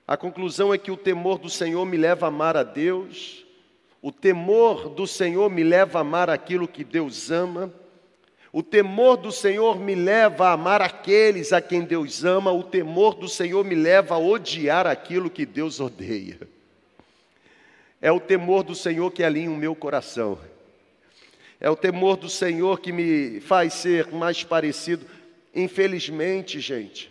A 0.07 0.17
conclusão 0.17 0.73
é 0.73 0.79
que 0.79 0.91
o 0.91 0.97
temor 0.97 1.39
do 1.39 1.51
Senhor 1.51 1.85
me 1.85 1.97
leva 1.97 2.27
a 2.27 2.29
amar 2.29 2.57
a 2.57 2.62
Deus, 2.62 3.45
o 4.01 4.11
temor 4.11 4.89
do 4.89 5.07
Senhor 5.07 5.51
me 5.51 5.62
leva 5.62 5.99
a 5.99 6.01
amar 6.01 6.31
aquilo 6.31 6.67
que 6.67 6.83
Deus 6.83 7.31
ama, 7.31 7.73
o 8.51 8.62
temor 8.62 9.19
do 9.19 9.31
Senhor 9.31 9.79
me 9.79 9.95
leva 9.95 10.49
a 10.49 10.53
amar 10.53 10.81
aqueles 10.81 11.53
a 11.53 11.61
quem 11.61 11.83
Deus 11.83 12.25
ama, 12.25 12.51
o 12.51 12.62
temor 12.62 13.15
do 13.15 13.29
Senhor 13.29 13.62
me 13.65 13.75
leva 13.75 14.15
a 14.15 14.19
odiar 14.19 14.87
aquilo 14.87 15.29
que 15.29 15.45
Deus 15.45 15.79
odeia. 15.79 16.41
É 18.01 18.11
o 18.11 18.19
temor 18.19 18.62
do 18.62 18.75
Senhor 18.75 19.11
que 19.11 19.23
alinha 19.23 19.51
o 19.51 19.57
meu 19.57 19.75
coração. 19.75 20.39
É 21.61 21.69
o 21.69 21.77
temor 21.77 22.17
do 22.17 22.29
Senhor 22.29 22.81
que 22.81 22.93
me 22.93 23.41
faz 23.41 23.75
ser 23.75 24.13
mais 24.13 24.45
parecido. 24.45 25.05
Infelizmente, 25.55 26.61
gente, 26.61 27.11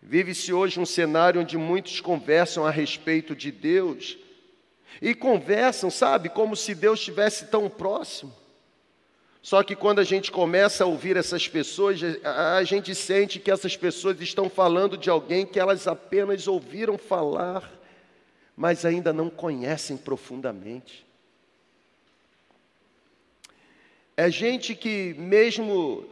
vive-se 0.00 0.52
hoje 0.52 0.78
um 0.78 0.86
cenário 0.86 1.40
onde 1.40 1.58
muitos 1.58 2.00
conversam 2.00 2.64
a 2.64 2.70
respeito 2.70 3.34
de 3.34 3.50
Deus 3.50 4.16
e 5.00 5.14
conversam, 5.14 5.90
sabe, 5.90 6.28
como 6.28 6.54
se 6.54 6.74
Deus 6.74 7.00
estivesse 7.00 7.46
tão 7.46 7.68
próximo. 7.68 8.32
Só 9.42 9.64
que 9.64 9.74
quando 9.74 9.98
a 9.98 10.04
gente 10.04 10.30
começa 10.30 10.84
a 10.84 10.86
ouvir 10.86 11.16
essas 11.16 11.48
pessoas, 11.48 11.98
a 12.22 12.62
gente 12.62 12.94
sente 12.94 13.40
que 13.40 13.50
essas 13.50 13.76
pessoas 13.76 14.20
estão 14.20 14.48
falando 14.48 14.96
de 14.96 15.10
alguém 15.10 15.44
que 15.44 15.58
elas 15.58 15.88
apenas 15.88 16.46
ouviram 16.46 16.96
falar, 16.96 17.68
mas 18.56 18.84
ainda 18.84 19.12
não 19.12 19.28
conhecem 19.28 19.96
profundamente. 19.96 21.04
É 24.24 24.30
gente 24.30 24.76
que, 24.76 25.16
mesmo 25.18 26.06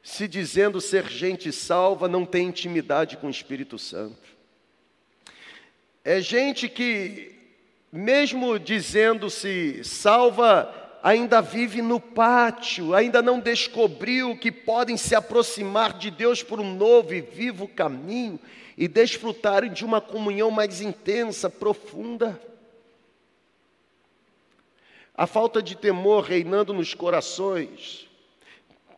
se 0.00 0.28
dizendo 0.28 0.80
ser 0.80 1.08
gente 1.08 1.50
salva, 1.50 2.06
não 2.06 2.24
tem 2.24 2.46
intimidade 2.46 3.16
com 3.16 3.26
o 3.26 3.30
Espírito 3.30 3.80
Santo. 3.80 4.28
É 6.04 6.20
gente 6.20 6.68
que, 6.68 7.32
mesmo 7.90 8.60
dizendo-se 8.60 9.82
salva, 9.82 10.72
ainda 11.02 11.42
vive 11.42 11.82
no 11.82 11.98
pátio, 11.98 12.94
ainda 12.94 13.20
não 13.20 13.40
descobriu 13.40 14.38
que 14.38 14.52
podem 14.52 14.96
se 14.96 15.16
aproximar 15.16 15.98
de 15.98 16.12
Deus 16.12 16.44
por 16.44 16.60
um 16.60 16.72
novo 16.72 17.12
e 17.12 17.20
vivo 17.20 17.66
caminho 17.66 18.38
e 18.78 18.86
desfrutarem 18.86 19.72
de 19.72 19.84
uma 19.84 20.00
comunhão 20.00 20.52
mais 20.52 20.80
intensa, 20.80 21.50
profunda. 21.50 22.40
A 25.14 25.26
falta 25.26 25.62
de 25.62 25.76
temor 25.76 26.24
reinando 26.24 26.72
nos 26.72 26.94
corações 26.94 28.08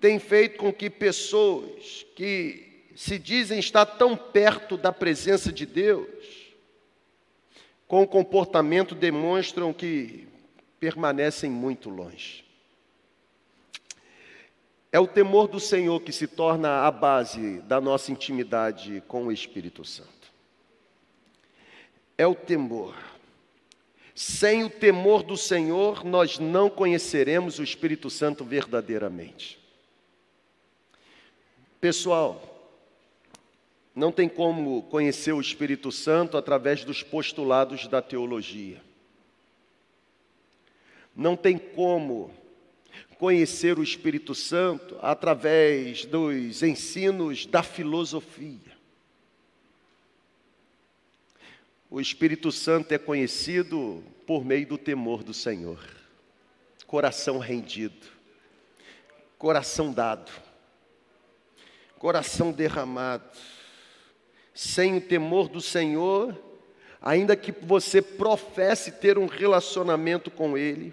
tem 0.00 0.18
feito 0.18 0.58
com 0.58 0.72
que 0.72 0.88
pessoas 0.88 2.06
que 2.14 2.90
se 2.94 3.18
dizem 3.18 3.58
estar 3.58 3.84
tão 3.84 4.16
perto 4.16 4.76
da 4.76 4.92
presença 4.92 5.52
de 5.52 5.66
Deus, 5.66 6.54
com 7.88 8.02
o 8.02 8.06
comportamento 8.06 8.94
demonstram 8.94 9.72
que 9.72 10.28
permanecem 10.78 11.50
muito 11.50 11.90
longe. 11.90 12.44
É 14.92 15.00
o 15.00 15.08
temor 15.08 15.48
do 15.48 15.58
Senhor 15.58 16.00
que 16.00 16.12
se 16.12 16.28
torna 16.28 16.86
a 16.86 16.90
base 16.90 17.58
da 17.62 17.80
nossa 17.80 18.12
intimidade 18.12 19.02
com 19.08 19.26
o 19.26 19.32
Espírito 19.32 19.84
Santo. 19.84 20.32
É 22.16 22.24
o 22.24 22.34
temor. 22.34 22.94
Sem 24.14 24.62
o 24.62 24.70
temor 24.70 25.24
do 25.24 25.36
Senhor, 25.36 26.04
nós 26.04 26.38
não 26.38 26.70
conheceremos 26.70 27.58
o 27.58 27.64
Espírito 27.64 28.08
Santo 28.08 28.44
verdadeiramente. 28.44 29.58
Pessoal, 31.80 32.54
não 33.94 34.12
tem 34.12 34.28
como 34.28 34.82
conhecer 34.84 35.32
o 35.32 35.40
Espírito 35.40 35.90
Santo 35.90 36.36
através 36.36 36.84
dos 36.84 37.02
postulados 37.02 37.88
da 37.88 38.00
teologia. 38.00 38.80
Não 41.14 41.36
tem 41.36 41.58
como 41.58 42.30
conhecer 43.18 43.78
o 43.78 43.82
Espírito 43.82 44.34
Santo 44.34 44.96
através 45.00 46.04
dos 46.04 46.62
ensinos 46.62 47.46
da 47.46 47.62
filosofia. 47.62 48.73
O 51.94 52.00
Espírito 52.00 52.50
Santo 52.50 52.90
é 52.90 52.98
conhecido 52.98 54.02
por 54.26 54.44
meio 54.44 54.66
do 54.66 54.76
temor 54.76 55.22
do 55.22 55.32
Senhor, 55.32 55.78
coração 56.88 57.38
rendido, 57.38 58.08
coração 59.38 59.92
dado, 59.92 60.32
coração 61.96 62.50
derramado. 62.50 63.22
Sem 64.52 64.96
o 64.96 65.00
temor 65.00 65.48
do 65.48 65.60
Senhor, 65.60 66.36
ainda 67.00 67.36
que 67.36 67.52
você 67.52 68.02
professe 68.02 68.90
ter 68.90 69.16
um 69.16 69.26
relacionamento 69.26 70.32
com 70.32 70.58
Ele, 70.58 70.92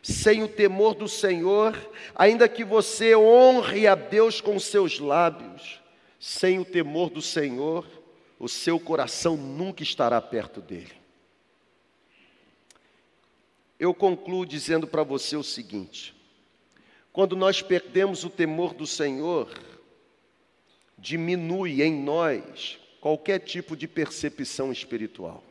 sem 0.00 0.44
o 0.44 0.48
temor 0.48 0.94
do 0.94 1.08
Senhor, 1.08 1.76
ainda 2.14 2.48
que 2.48 2.62
você 2.62 3.16
honre 3.16 3.88
a 3.88 3.96
Deus 3.96 4.40
com 4.40 4.60
seus 4.60 5.00
lábios, 5.00 5.82
sem 6.20 6.60
o 6.60 6.64
temor 6.64 7.10
do 7.10 7.20
Senhor, 7.20 7.84
o 8.38 8.48
seu 8.48 8.78
coração 8.78 9.36
nunca 9.36 9.82
estará 9.82 10.20
perto 10.20 10.60
dele. 10.60 10.92
Eu 13.78 13.92
concluo 13.94 14.46
dizendo 14.46 14.86
para 14.86 15.02
você 15.02 15.36
o 15.36 15.42
seguinte: 15.42 16.14
quando 17.12 17.36
nós 17.36 17.62
perdemos 17.62 18.24
o 18.24 18.30
temor 18.30 18.74
do 18.74 18.86
Senhor, 18.86 19.52
diminui 20.98 21.82
em 21.82 21.92
nós 21.92 22.78
qualquer 23.00 23.38
tipo 23.40 23.76
de 23.76 23.86
percepção 23.86 24.72
espiritual. 24.72 25.42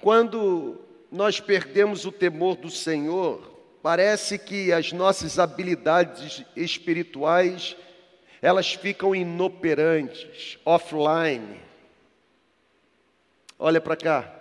Quando 0.00 0.80
nós 1.12 1.40
perdemos 1.40 2.06
o 2.06 2.12
temor 2.12 2.56
do 2.56 2.70
Senhor, 2.70 3.38
parece 3.82 4.38
que 4.38 4.72
as 4.72 4.92
nossas 4.92 5.38
habilidades 5.38 6.42
espirituais 6.56 7.76
elas 8.42 8.72
ficam 8.72 9.14
inoperantes, 9.14 10.58
offline. 10.64 11.60
Olha 13.58 13.80
para 13.80 13.96
cá. 13.96 14.34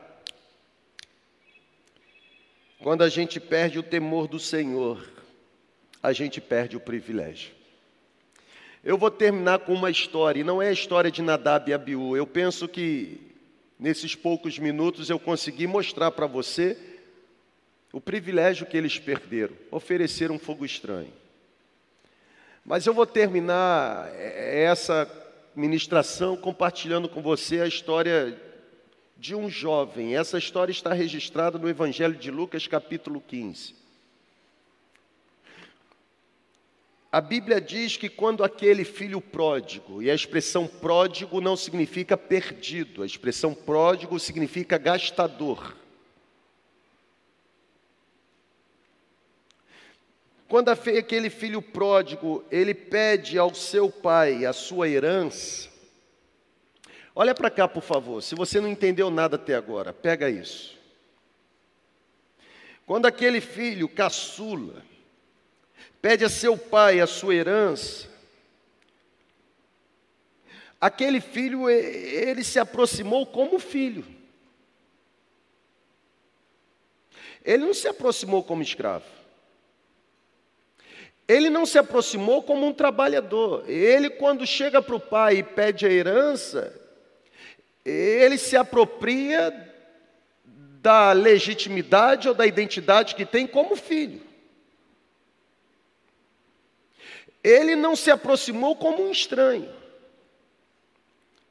Quando 2.81 3.03
a 3.03 3.09
gente 3.09 3.39
perde 3.39 3.77
o 3.77 3.83
temor 3.83 4.27
do 4.27 4.39
Senhor, 4.39 5.05
a 6.01 6.13
gente 6.13 6.39
perde 6.39 6.77
o 6.77 6.79
privilégio. 6.79 7.51
Eu 8.81 8.97
vou 8.97 9.11
terminar 9.11 9.59
com 9.59 9.73
uma 9.73 9.91
história, 9.91 10.39
e 10.39 10.43
não 10.45 10.61
é 10.61 10.69
a 10.69 10.73
história 10.73 11.11
de 11.11 11.21
Nadab 11.21 11.69
e 11.69 11.73
Abiú. 11.73 12.15
Eu 12.15 12.25
penso 12.25 12.69
que 12.69 13.19
nesses 13.77 14.15
poucos 14.15 14.57
minutos 14.57 15.09
eu 15.09 15.19
consegui 15.19 15.67
mostrar 15.67 16.11
para 16.11 16.25
você 16.25 16.77
o 17.91 17.99
privilégio 17.99 18.65
que 18.65 18.77
eles 18.77 18.97
perderam, 18.97 19.55
oferecer 19.69 20.31
um 20.31 20.39
fogo 20.39 20.63
estranho. 20.63 21.11
Mas 22.65 22.85
eu 22.85 22.93
vou 22.93 23.05
terminar 23.05 24.09
essa 24.15 25.09
ministração 25.55 26.37
compartilhando 26.37 27.09
com 27.09 27.21
você 27.21 27.61
a 27.61 27.67
história 27.67 28.39
de 29.17 29.35
um 29.35 29.49
jovem. 29.49 30.15
Essa 30.15 30.37
história 30.37 30.71
está 30.71 30.93
registrada 30.93 31.57
no 31.57 31.69
Evangelho 31.69 32.15
de 32.15 32.31
Lucas, 32.31 32.67
capítulo 32.67 33.21
15. 33.21 33.75
A 37.11 37.19
Bíblia 37.19 37.59
diz 37.59 37.97
que 37.97 38.07
quando 38.07 38.43
aquele 38.43 38.85
filho 38.85 39.19
pródigo, 39.19 39.99
e 39.99 40.11
a 40.11 40.13
expressão 40.13 40.67
pródigo 40.67 41.41
não 41.41 41.57
significa 41.57 42.15
perdido, 42.15 43.01
a 43.01 43.05
expressão 43.05 43.51
pródigo 43.51 44.19
significa 44.19 44.77
gastador. 44.77 45.75
Quando 50.49 50.69
aquele 50.69 51.29
filho 51.29 51.61
pródigo, 51.61 52.43
ele 52.49 52.73
pede 52.73 53.37
ao 53.37 53.53
seu 53.53 53.91
pai 53.91 54.47
a 54.47 54.51
sua 54.51 54.89
herança, 54.89 55.69
olha 57.15 57.35
para 57.35 57.51
cá, 57.51 57.67
por 57.67 57.83
favor, 57.83 58.19
se 58.23 58.33
você 58.33 58.59
não 58.59 58.67
entendeu 58.67 59.11
nada 59.11 59.35
até 59.35 59.53
agora, 59.53 59.93
pega 59.93 60.27
isso. 60.27 60.75
Quando 62.83 63.05
aquele 63.05 63.39
filho 63.39 63.87
caçula, 63.87 64.83
pede 66.01 66.25
a 66.25 66.29
seu 66.29 66.57
pai 66.57 66.99
a 66.99 67.05
sua 67.05 67.35
herança, 67.35 68.09
aquele 70.81 71.21
filho, 71.21 71.69
ele 71.69 72.43
se 72.43 72.57
aproximou 72.57 73.23
como 73.27 73.59
filho. 73.59 74.03
Ele 77.45 77.65
não 77.65 77.73
se 77.75 77.87
aproximou 77.87 78.43
como 78.43 78.63
escravo. 78.63 79.18
Ele 81.29 81.47
não 81.47 81.63
se 81.63 81.77
aproximou 81.77 82.41
como 82.41 82.65
um 82.65 82.73
trabalhador. 82.73 83.63
Ele, 83.69 84.09
quando 84.09 84.47
chega 84.47 84.81
para 84.81 84.95
o 84.95 84.99
pai 84.99 85.37
e 85.37 85.43
pede 85.43 85.85
a 85.85 85.91
herança, 85.91 86.75
ele 87.85 88.35
se 88.35 88.57
apropria 88.57 89.53
da 90.81 91.11
legitimidade 91.11 92.27
ou 92.27 92.33
da 92.33 92.47
identidade 92.47 93.13
que 93.13 93.27
tem 93.27 93.45
como 93.45 93.75
filho. 93.75 94.23
Ele 97.43 97.75
não 97.75 97.95
se 97.95 98.09
aproximou 98.09 98.75
como 98.75 99.03
um 99.03 99.11
estranho. 99.11 99.71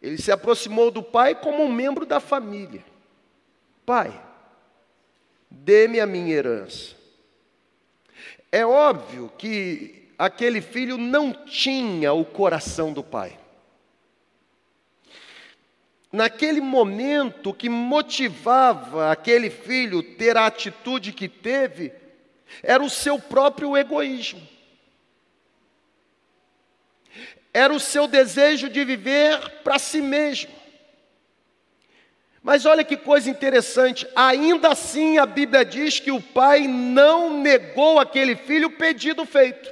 Ele 0.02 0.18
se 0.18 0.32
aproximou 0.32 0.90
do 0.90 1.04
pai 1.04 1.36
como 1.36 1.62
um 1.62 1.72
membro 1.72 2.04
da 2.04 2.18
família. 2.18 2.84
Pai, 3.86 4.20
dê-me 5.48 6.00
a 6.00 6.06
minha 6.06 6.34
herança. 6.34 6.97
É 8.50 8.64
óbvio 8.64 9.32
que 9.36 10.08
aquele 10.18 10.60
filho 10.60 10.96
não 10.96 11.32
tinha 11.32 12.12
o 12.12 12.24
coração 12.24 12.92
do 12.92 13.02
pai. 13.02 13.38
Naquele 16.10 16.60
momento, 16.60 17.52
que 17.52 17.68
motivava 17.68 19.12
aquele 19.12 19.50
filho 19.50 20.02
ter 20.02 20.36
a 20.36 20.46
atitude 20.46 21.12
que 21.12 21.28
teve 21.28 21.92
era 22.62 22.82
o 22.82 22.88
seu 22.88 23.18
próprio 23.18 23.76
egoísmo 23.76 24.40
era 27.52 27.72
o 27.72 27.80
seu 27.80 28.06
desejo 28.06 28.68
de 28.68 28.84
viver 28.84 29.62
para 29.64 29.78
si 29.78 30.00
mesmo. 30.00 30.50
Mas 32.42 32.64
olha 32.64 32.84
que 32.84 32.96
coisa 32.96 33.28
interessante, 33.28 34.06
ainda 34.14 34.68
assim 34.68 35.18
a 35.18 35.26
Bíblia 35.26 35.64
diz 35.64 35.98
que 35.98 36.10
o 36.10 36.20
pai 36.20 36.66
não 36.68 37.40
negou 37.40 37.98
aquele 37.98 38.36
filho 38.36 38.68
o 38.68 38.72
pedido 38.72 39.24
feito. 39.24 39.68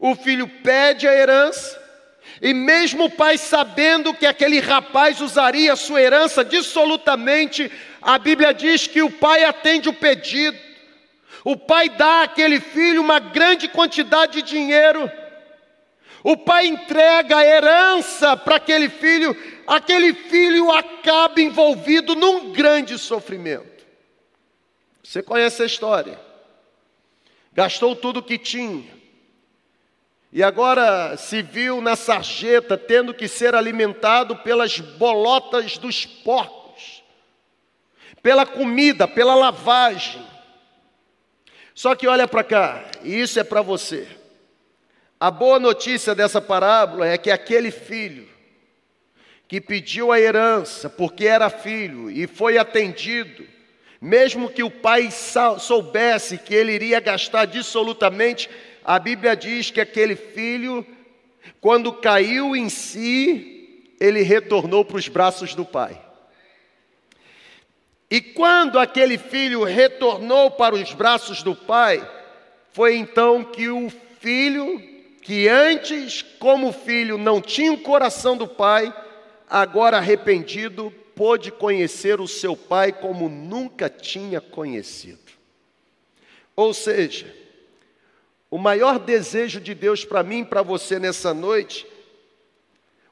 O 0.00 0.14
filho 0.14 0.48
pede 0.62 1.06
a 1.06 1.12
herança, 1.12 1.78
e 2.40 2.54
mesmo 2.54 3.04
o 3.04 3.10
pai 3.10 3.36
sabendo 3.36 4.14
que 4.14 4.24
aquele 4.24 4.60
rapaz 4.60 5.20
usaria 5.20 5.72
a 5.72 5.76
sua 5.76 6.00
herança 6.00 6.44
dissolutamente, 6.44 7.70
a 8.00 8.18
Bíblia 8.18 8.54
diz 8.54 8.86
que 8.86 9.02
o 9.02 9.10
pai 9.10 9.44
atende 9.44 9.88
o 9.88 9.92
pedido. 9.92 10.56
O 11.44 11.56
pai 11.56 11.88
dá 11.88 12.22
àquele 12.22 12.60
filho 12.60 13.00
uma 13.00 13.18
grande 13.18 13.68
quantidade 13.68 14.40
de 14.40 14.42
dinheiro. 14.42 15.10
O 16.28 16.36
pai 16.36 16.66
entrega 16.66 17.38
a 17.38 17.46
herança 17.46 18.36
para 18.36 18.56
aquele 18.56 18.90
filho, 18.90 19.34
aquele 19.66 20.12
filho 20.12 20.70
acaba 20.70 21.40
envolvido 21.40 22.14
num 22.14 22.52
grande 22.52 22.98
sofrimento. 22.98 23.86
Você 25.02 25.22
conhece 25.22 25.62
a 25.62 25.64
história. 25.64 26.20
Gastou 27.50 27.96
tudo 27.96 28.18
o 28.20 28.22
que 28.22 28.36
tinha. 28.36 28.94
E 30.30 30.42
agora 30.42 31.16
se 31.16 31.40
viu 31.40 31.80
na 31.80 31.96
sarjeta 31.96 32.76
tendo 32.76 33.14
que 33.14 33.26
ser 33.26 33.54
alimentado 33.54 34.36
pelas 34.36 34.78
bolotas 34.80 35.78
dos 35.78 36.04
porcos, 36.04 37.02
pela 38.22 38.44
comida, 38.44 39.08
pela 39.08 39.34
lavagem. 39.34 40.22
Só 41.74 41.94
que 41.94 42.06
olha 42.06 42.28
para 42.28 42.44
cá, 42.44 42.84
e 43.02 43.18
isso 43.18 43.40
é 43.40 43.44
para 43.44 43.62
você. 43.62 44.06
A 45.20 45.32
boa 45.32 45.58
notícia 45.58 46.14
dessa 46.14 46.40
parábola 46.40 47.04
é 47.04 47.18
que 47.18 47.28
aquele 47.28 47.72
filho 47.72 48.28
que 49.48 49.60
pediu 49.60 50.12
a 50.12 50.20
herança 50.20 50.88
porque 50.88 51.26
era 51.26 51.50
filho 51.50 52.08
e 52.08 52.28
foi 52.28 52.56
atendido, 52.56 53.44
mesmo 54.00 54.48
que 54.48 54.62
o 54.62 54.70
pai 54.70 55.10
soubesse 55.10 56.38
que 56.38 56.54
ele 56.54 56.72
iria 56.72 57.00
gastar 57.00 57.46
dissolutamente, 57.46 58.48
a 58.84 58.96
Bíblia 59.00 59.34
diz 59.34 59.72
que 59.72 59.80
aquele 59.80 60.14
filho, 60.14 60.86
quando 61.60 61.92
caiu 61.92 62.54
em 62.54 62.68
si, 62.68 63.94
ele 63.98 64.22
retornou 64.22 64.84
para 64.84 64.98
os 64.98 65.08
braços 65.08 65.52
do 65.52 65.64
pai. 65.64 66.00
E 68.08 68.20
quando 68.20 68.78
aquele 68.78 69.18
filho 69.18 69.64
retornou 69.64 70.52
para 70.52 70.76
os 70.76 70.92
braços 70.92 71.42
do 71.42 71.56
pai, 71.56 72.08
foi 72.72 72.96
então 72.96 73.42
que 73.42 73.68
o 73.68 73.90
filho 74.20 74.97
que 75.28 75.46
antes, 75.46 76.22
como 76.22 76.72
filho, 76.72 77.18
não 77.18 77.38
tinha 77.38 77.70
o 77.70 77.82
coração 77.82 78.34
do 78.34 78.48
pai, 78.48 78.90
agora 79.46 79.98
arrependido, 79.98 80.90
pôde 81.14 81.52
conhecer 81.52 82.18
o 82.18 82.26
seu 82.26 82.56
pai 82.56 82.92
como 82.94 83.28
nunca 83.28 83.90
tinha 83.90 84.40
conhecido. 84.40 85.18
Ou 86.56 86.72
seja, 86.72 87.30
o 88.50 88.56
maior 88.56 88.98
desejo 88.98 89.60
de 89.60 89.74
Deus 89.74 90.02
para 90.02 90.22
mim 90.22 90.46
para 90.46 90.62
você 90.62 90.98
nessa 90.98 91.34
noite, 91.34 91.86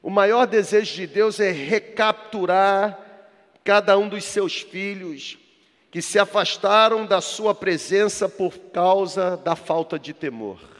o 0.01 0.09
maior 0.09 0.47
desejo 0.47 0.95
de 0.95 1.05
Deus 1.05 1.39
é 1.39 1.51
recapturar 1.51 2.99
cada 3.63 3.95
um 3.95 4.09
dos 4.09 4.23
seus 4.23 4.59
filhos 4.59 5.37
que 5.91 6.01
se 6.01 6.17
afastaram 6.17 7.05
da 7.05 7.21
sua 7.21 7.53
presença 7.53 8.27
por 8.27 8.57
causa 8.73 9.37
da 9.37 9.55
falta 9.55 9.99
de 9.99 10.15
temor. 10.15 10.76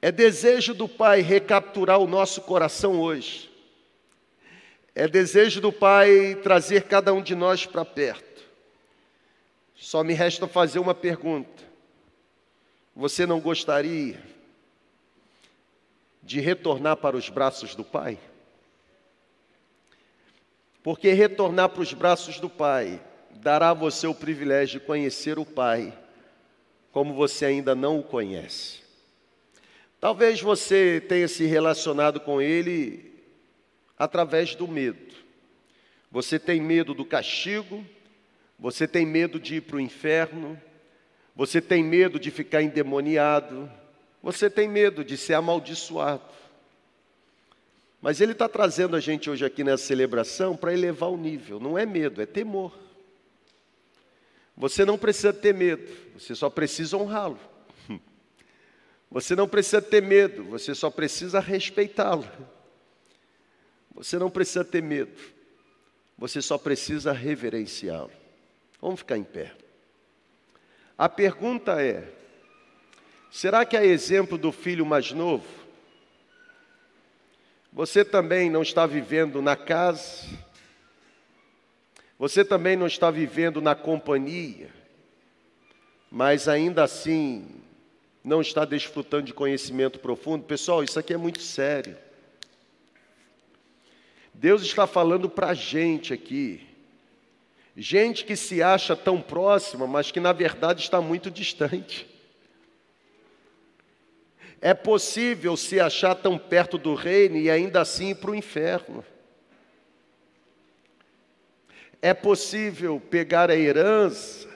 É 0.00 0.12
desejo 0.12 0.74
do 0.74 0.88
Pai 0.88 1.20
recapturar 1.20 1.98
o 1.98 2.06
nosso 2.06 2.42
coração 2.42 3.00
hoje. 3.00 3.50
É 4.94 5.08
desejo 5.08 5.60
do 5.60 5.72
Pai 5.72 6.34
trazer 6.42 6.84
cada 6.84 7.12
um 7.12 7.22
de 7.22 7.34
nós 7.34 7.66
para 7.66 7.84
perto. 7.84 8.44
Só 9.74 10.02
me 10.02 10.14
resta 10.14 10.46
fazer 10.46 10.78
uma 10.78 10.94
pergunta. 10.94 11.64
Você 12.94 13.26
não 13.26 13.40
gostaria 13.40 14.22
de 16.22 16.40
retornar 16.40 16.96
para 16.96 17.16
os 17.16 17.28
braços 17.28 17.74
do 17.74 17.84
Pai? 17.84 18.18
Porque 20.82 21.12
retornar 21.12 21.68
para 21.68 21.82
os 21.82 21.92
braços 21.92 22.40
do 22.40 22.48
Pai 22.48 23.02
dará 23.32 23.70
a 23.70 23.74
você 23.74 24.06
o 24.06 24.14
privilégio 24.14 24.80
de 24.80 24.86
conhecer 24.86 25.38
o 25.38 25.44
Pai 25.44 25.92
como 26.90 27.12
você 27.12 27.44
ainda 27.44 27.74
não 27.74 27.98
o 27.98 28.02
conhece. 28.02 28.85
Talvez 30.06 30.40
você 30.40 31.02
tenha 31.08 31.26
se 31.26 31.46
relacionado 31.46 32.20
com 32.20 32.40
ele 32.40 33.12
através 33.98 34.54
do 34.54 34.68
medo. 34.68 35.12
Você 36.12 36.38
tem 36.38 36.60
medo 36.60 36.94
do 36.94 37.04
castigo, 37.04 37.84
você 38.56 38.86
tem 38.86 39.04
medo 39.04 39.40
de 39.40 39.56
ir 39.56 39.62
para 39.62 39.78
o 39.78 39.80
inferno, 39.80 40.56
você 41.34 41.60
tem 41.60 41.82
medo 41.82 42.20
de 42.20 42.30
ficar 42.30 42.62
endemoniado, 42.62 43.68
você 44.22 44.48
tem 44.48 44.68
medo 44.68 45.04
de 45.04 45.16
ser 45.16 45.34
amaldiçoado. 45.34 46.22
Mas 48.00 48.20
ele 48.20 48.30
está 48.30 48.48
trazendo 48.48 48.94
a 48.94 49.00
gente 49.00 49.28
hoje 49.28 49.44
aqui 49.44 49.64
nessa 49.64 49.86
celebração 49.86 50.56
para 50.56 50.72
elevar 50.72 51.10
o 51.10 51.16
nível, 51.16 51.58
não 51.58 51.76
é 51.76 51.84
medo, 51.84 52.22
é 52.22 52.26
temor. 52.26 52.72
Você 54.56 54.84
não 54.84 54.96
precisa 54.96 55.32
ter 55.32 55.52
medo, 55.52 55.92
você 56.16 56.32
só 56.32 56.48
precisa 56.48 56.96
honrá-lo. 56.96 57.55
Você 59.10 59.34
não 59.36 59.48
precisa 59.48 59.80
ter 59.80 60.02
medo, 60.02 60.44
você 60.44 60.74
só 60.74 60.90
precisa 60.90 61.40
respeitá-lo. 61.40 62.26
Você 63.94 64.18
não 64.18 64.28
precisa 64.28 64.64
ter 64.64 64.82
medo, 64.82 65.18
você 66.18 66.42
só 66.42 66.58
precisa 66.58 67.12
reverenciá-lo. 67.12 68.12
Vamos 68.80 69.00
ficar 69.00 69.16
em 69.16 69.24
pé. 69.24 69.54
A 70.98 71.08
pergunta 71.08 71.82
é: 71.82 72.06
será 73.30 73.64
que 73.64 73.76
é 73.76 73.86
exemplo 73.86 74.36
do 74.36 74.52
filho 74.52 74.84
mais 74.84 75.12
novo? 75.12 75.46
Você 77.72 78.04
também 78.04 78.50
não 78.50 78.62
está 78.62 78.86
vivendo 78.86 79.40
na 79.40 79.56
casa? 79.56 80.26
Você 82.18 82.44
também 82.44 82.76
não 82.76 82.86
está 82.86 83.10
vivendo 83.10 83.60
na 83.60 83.74
companhia? 83.74 84.70
Mas 86.10 86.48
ainda 86.48 86.84
assim 86.84 87.65
não 88.26 88.40
está 88.40 88.64
desfrutando 88.64 89.22
de 89.22 89.32
conhecimento 89.32 90.00
profundo, 90.00 90.42
pessoal, 90.42 90.82
isso 90.82 90.98
aqui 90.98 91.14
é 91.14 91.16
muito 91.16 91.40
sério. 91.40 91.96
Deus 94.34 94.62
está 94.62 94.84
falando 94.84 95.30
para 95.30 95.50
a 95.50 95.54
gente 95.54 96.12
aqui, 96.12 96.66
gente 97.76 98.24
que 98.24 98.34
se 98.34 98.60
acha 98.60 98.96
tão 98.96 99.22
próxima, 99.22 99.86
mas 99.86 100.10
que 100.10 100.18
na 100.18 100.32
verdade 100.32 100.82
está 100.82 101.00
muito 101.00 101.30
distante. 101.30 102.04
É 104.60 104.74
possível 104.74 105.56
se 105.56 105.78
achar 105.78 106.16
tão 106.16 106.36
perto 106.36 106.76
do 106.76 106.96
reino 106.96 107.36
e 107.36 107.48
ainda 107.48 107.80
assim 107.80 108.10
ir 108.10 108.16
para 108.16 108.32
o 108.32 108.34
inferno. 108.34 109.04
É 112.02 112.12
possível 112.12 113.00
pegar 113.08 113.52
a 113.52 113.56
herança 113.56 114.55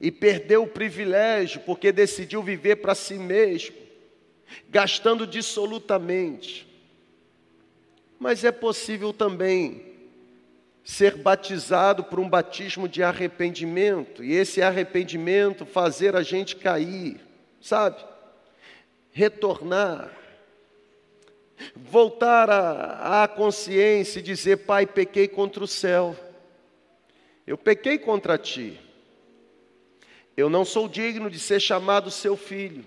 e 0.00 0.10
perdeu 0.10 0.62
o 0.62 0.68
privilégio 0.68 1.60
porque 1.60 1.92
decidiu 1.92 2.42
viver 2.42 2.76
para 2.76 2.94
si 2.94 3.14
mesmo, 3.14 3.76
gastando 4.68 5.26
dissolutamente. 5.26 6.66
Mas 8.18 8.42
é 8.44 8.50
possível 8.50 9.12
também 9.12 9.90
ser 10.82 11.16
batizado 11.16 12.02
por 12.02 12.18
um 12.18 12.28
batismo 12.28 12.88
de 12.88 13.02
arrependimento, 13.02 14.24
e 14.24 14.32
esse 14.32 14.62
arrependimento 14.62 15.66
fazer 15.66 16.16
a 16.16 16.22
gente 16.22 16.56
cair, 16.56 17.20
sabe? 17.60 18.02
Retornar, 19.12 20.10
voltar 21.76 22.48
à 22.50 23.28
consciência 23.28 24.20
e 24.20 24.22
dizer: 24.22 24.58
Pai, 24.58 24.86
pequei 24.86 25.28
contra 25.28 25.62
o 25.62 25.68
céu, 25.68 26.16
eu 27.46 27.58
pequei 27.58 27.98
contra 27.98 28.38
ti. 28.38 28.80
Eu 30.36 30.48
não 30.48 30.64
sou 30.64 30.88
digno 30.88 31.30
de 31.30 31.38
ser 31.38 31.60
chamado 31.60 32.10
seu 32.10 32.36
filho. 32.36 32.84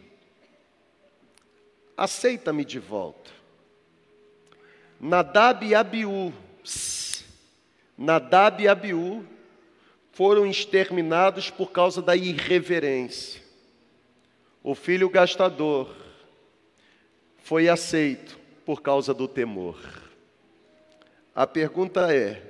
Aceita-me 1.96 2.66
de 2.66 2.80
volta. 2.80 3.32
Nadab 5.00 5.66
e 5.66 5.76
Abiú, 5.76 6.34
Nadab 7.98 8.64
e 8.64 8.68
Abiú 8.68 9.26
foram 10.14 10.46
exterminados 10.46 11.50
por 11.50 11.72
causa 11.72 12.02
da 12.02 12.16
irreverência. 12.16 13.42
O 14.64 14.74
filho 14.74 15.10
gastador 15.10 15.94
foi 17.40 17.68
aceito 17.68 18.40
por 18.66 18.82
causa 18.82 19.14
do 19.14 19.28
temor. 19.28 19.78
A 21.36 21.46
pergunta 21.46 22.14
é: 22.14 22.42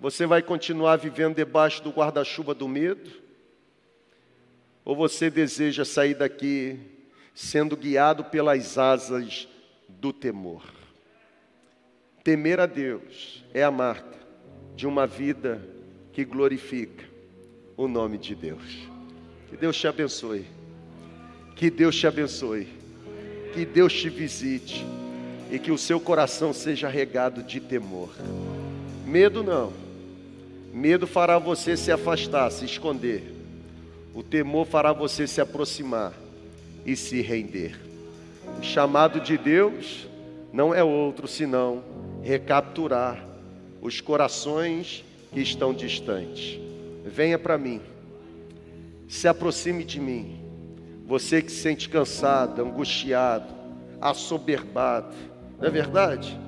você 0.00 0.24
vai 0.24 0.40
continuar 0.40 0.96
vivendo 0.96 1.36
debaixo 1.36 1.82
do 1.82 1.90
guarda-chuva 1.90 2.54
do 2.54 2.66
medo? 2.66 3.27
Ou 4.88 4.96
você 4.96 5.28
deseja 5.28 5.84
sair 5.84 6.14
daqui 6.14 6.80
sendo 7.34 7.76
guiado 7.76 8.24
pelas 8.24 8.78
asas 8.78 9.46
do 9.86 10.14
temor? 10.14 10.62
Temer 12.24 12.58
a 12.58 12.64
Deus 12.64 13.44
é 13.52 13.62
a 13.62 13.70
marca 13.70 14.16
de 14.74 14.86
uma 14.86 15.06
vida 15.06 15.60
que 16.10 16.24
glorifica 16.24 17.04
o 17.76 17.86
nome 17.86 18.16
de 18.16 18.34
Deus. 18.34 18.88
Que 19.50 19.58
Deus 19.58 19.76
te 19.76 19.86
abençoe. 19.86 20.46
Que 21.54 21.68
Deus 21.68 21.94
te 21.94 22.06
abençoe. 22.06 22.66
Que 23.52 23.66
Deus 23.66 23.92
te 23.92 24.08
visite 24.08 24.86
e 25.52 25.58
que 25.58 25.70
o 25.70 25.76
seu 25.76 26.00
coração 26.00 26.54
seja 26.54 26.88
regado 26.88 27.42
de 27.42 27.60
temor. 27.60 28.08
Medo 29.04 29.42
não. 29.42 29.70
Medo 30.72 31.06
fará 31.06 31.38
você 31.38 31.76
se 31.76 31.92
afastar, 31.92 32.50
se 32.50 32.64
esconder. 32.64 33.37
O 34.14 34.22
temor 34.22 34.66
fará 34.66 34.92
você 34.92 35.26
se 35.26 35.40
aproximar 35.40 36.12
e 36.84 36.96
se 36.96 37.20
render. 37.20 37.78
O 38.58 38.62
chamado 38.62 39.20
de 39.20 39.36
Deus 39.36 40.08
não 40.52 40.74
é 40.74 40.82
outro 40.82 41.28
senão 41.28 41.82
recapturar 42.22 43.24
os 43.80 44.00
corações 44.00 45.04
que 45.32 45.40
estão 45.40 45.72
distantes. 45.72 46.58
Venha 47.04 47.38
para 47.38 47.56
mim, 47.56 47.80
se 49.08 49.28
aproxime 49.28 49.84
de 49.84 50.00
mim. 50.00 50.40
Você 51.06 51.40
que 51.40 51.50
se 51.50 51.62
sente 51.62 51.88
cansado, 51.88 52.60
angustiado, 52.60 53.54
assoberbado, 54.00 55.14
não 55.58 55.68
é 55.68 55.70
verdade? 55.70 56.38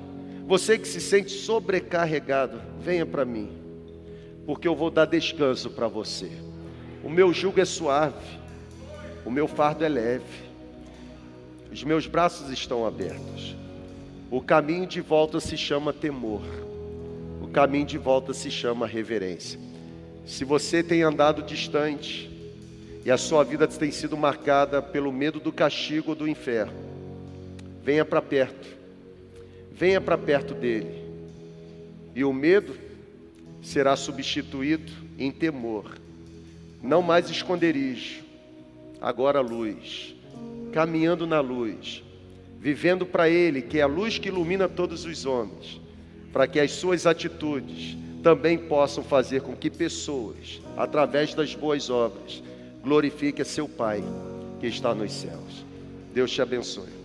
Você 0.45 0.77
que 0.77 0.87
se 0.87 0.99
sente 0.99 1.31
sobrecarregado, 1.31 2.61
venha 2.79 3.05
para 3.05 3.25
mim, 3.25 3.49
porque 4.45 4.67
eu 4.67 4.75
vou 4.75 4.91
dar 4.91 5.05
descanso 5.05 5.69
para 5.69 5.87
você. 5.87 6.29
O 7.03 7.09
meu 7.09 7.33
jugo 7.33 7.59
é 7.59 7.65
suave, 7.65 8.39
o 9.25 9.31
meu 9.31 9.47
fardo 9.47 9.83
é 9.83 9.89
leve, 9.89 10.23
os 11.71 11.83
meus 11.83 12.07
braços 12.07 12.49
estão 12.49 12.85
abertos. 12.85 13.55
O 14.29 14.41
caminho 14.41 14.85
de 14.85 15.01
volta 15.01 15.39
se 15.39 15.57
chama 15.57 15.91
temor, 15.91 16.43
o 17.41 17.47
caminho 17.47 17.85
de 17.85 17.97
volta 17.97 18.33
se 18.33 18.49
chama 18.49 18.87
reverência. 18.87 19.59
Se 20.25 20.45
você 20.45 20.83
tem 20.83 21.01
andado 21.03 21.41
distante 21.41 22.29
e 23.03 23.11
a 23.11 23.17
sua 23.17 23.43
vida 23.43 23.67
tem 23.67 23.91
sido 23.91 24.15
marcada 24.15 24.81
pelo 24.81 25.11
medo 25.11 25.39
do 25.39 25.51
castigo 25.51 26.13
do 26.13 26.27
inferno, 26.27 26.73
venha 27.83 28.05
para 28.05 28.21
perto 28.21 28.81
venha 29.81 29.99
para 29.99 30.15
perto 30.15 30.53
dele, 30.53 31.03
e 32.13 32.23
o 32.23 32.31
medo 32.31 32.77
será 33.63 33.95
substituído 33.95 34.91
em 35.17 35.31
temor, 35.31 35.97
não 36.81 37.01
mais 37.01 37.29
esconderijo, 37.29 38.21
agora 38.99 39.39
luz, 39.39 40.15
caminhando 40.71 41.27
na 41.27 41.39
luz, 41.39 42.03
vivendo 42.59 43.05
para 43.05 43.29
Ele, 43.29 43.61
que 43.61 43.79
é 43.79 43.81
a 43.81 43.87
luz 43.87 44.17
que 44.17 44.29
ilumina 44.29 44.67
todos 44.67 45.05
os 45.05 45.25
homens, 45.25 45.81
para 46.31 46.47
que 46.47 46.59
as 46.59 46.71
suas 46.71 47.05
atitudes 47.05 47.97
também 48.23 48.57
possam 48.57 49.03
fazer 49.03 49.41
com 49.41 49.55
que 49.55 49.69
pessoas, 49.69 50.61
através 50.77 51.33
das 51.33 51.55
boas 51.55 51.89
obras, 51.89 52.41
glorifiquem 52.83 53.43
seu 53.43 53.67
Pai 53.67 54.03
que 54.59 54.67
está 54.67 54.93
nos 54.93 55.11
céus. 55.11 55.65
Deus 56.13 56.31
te 56.31 56.41
abençoe. 56.41 57.00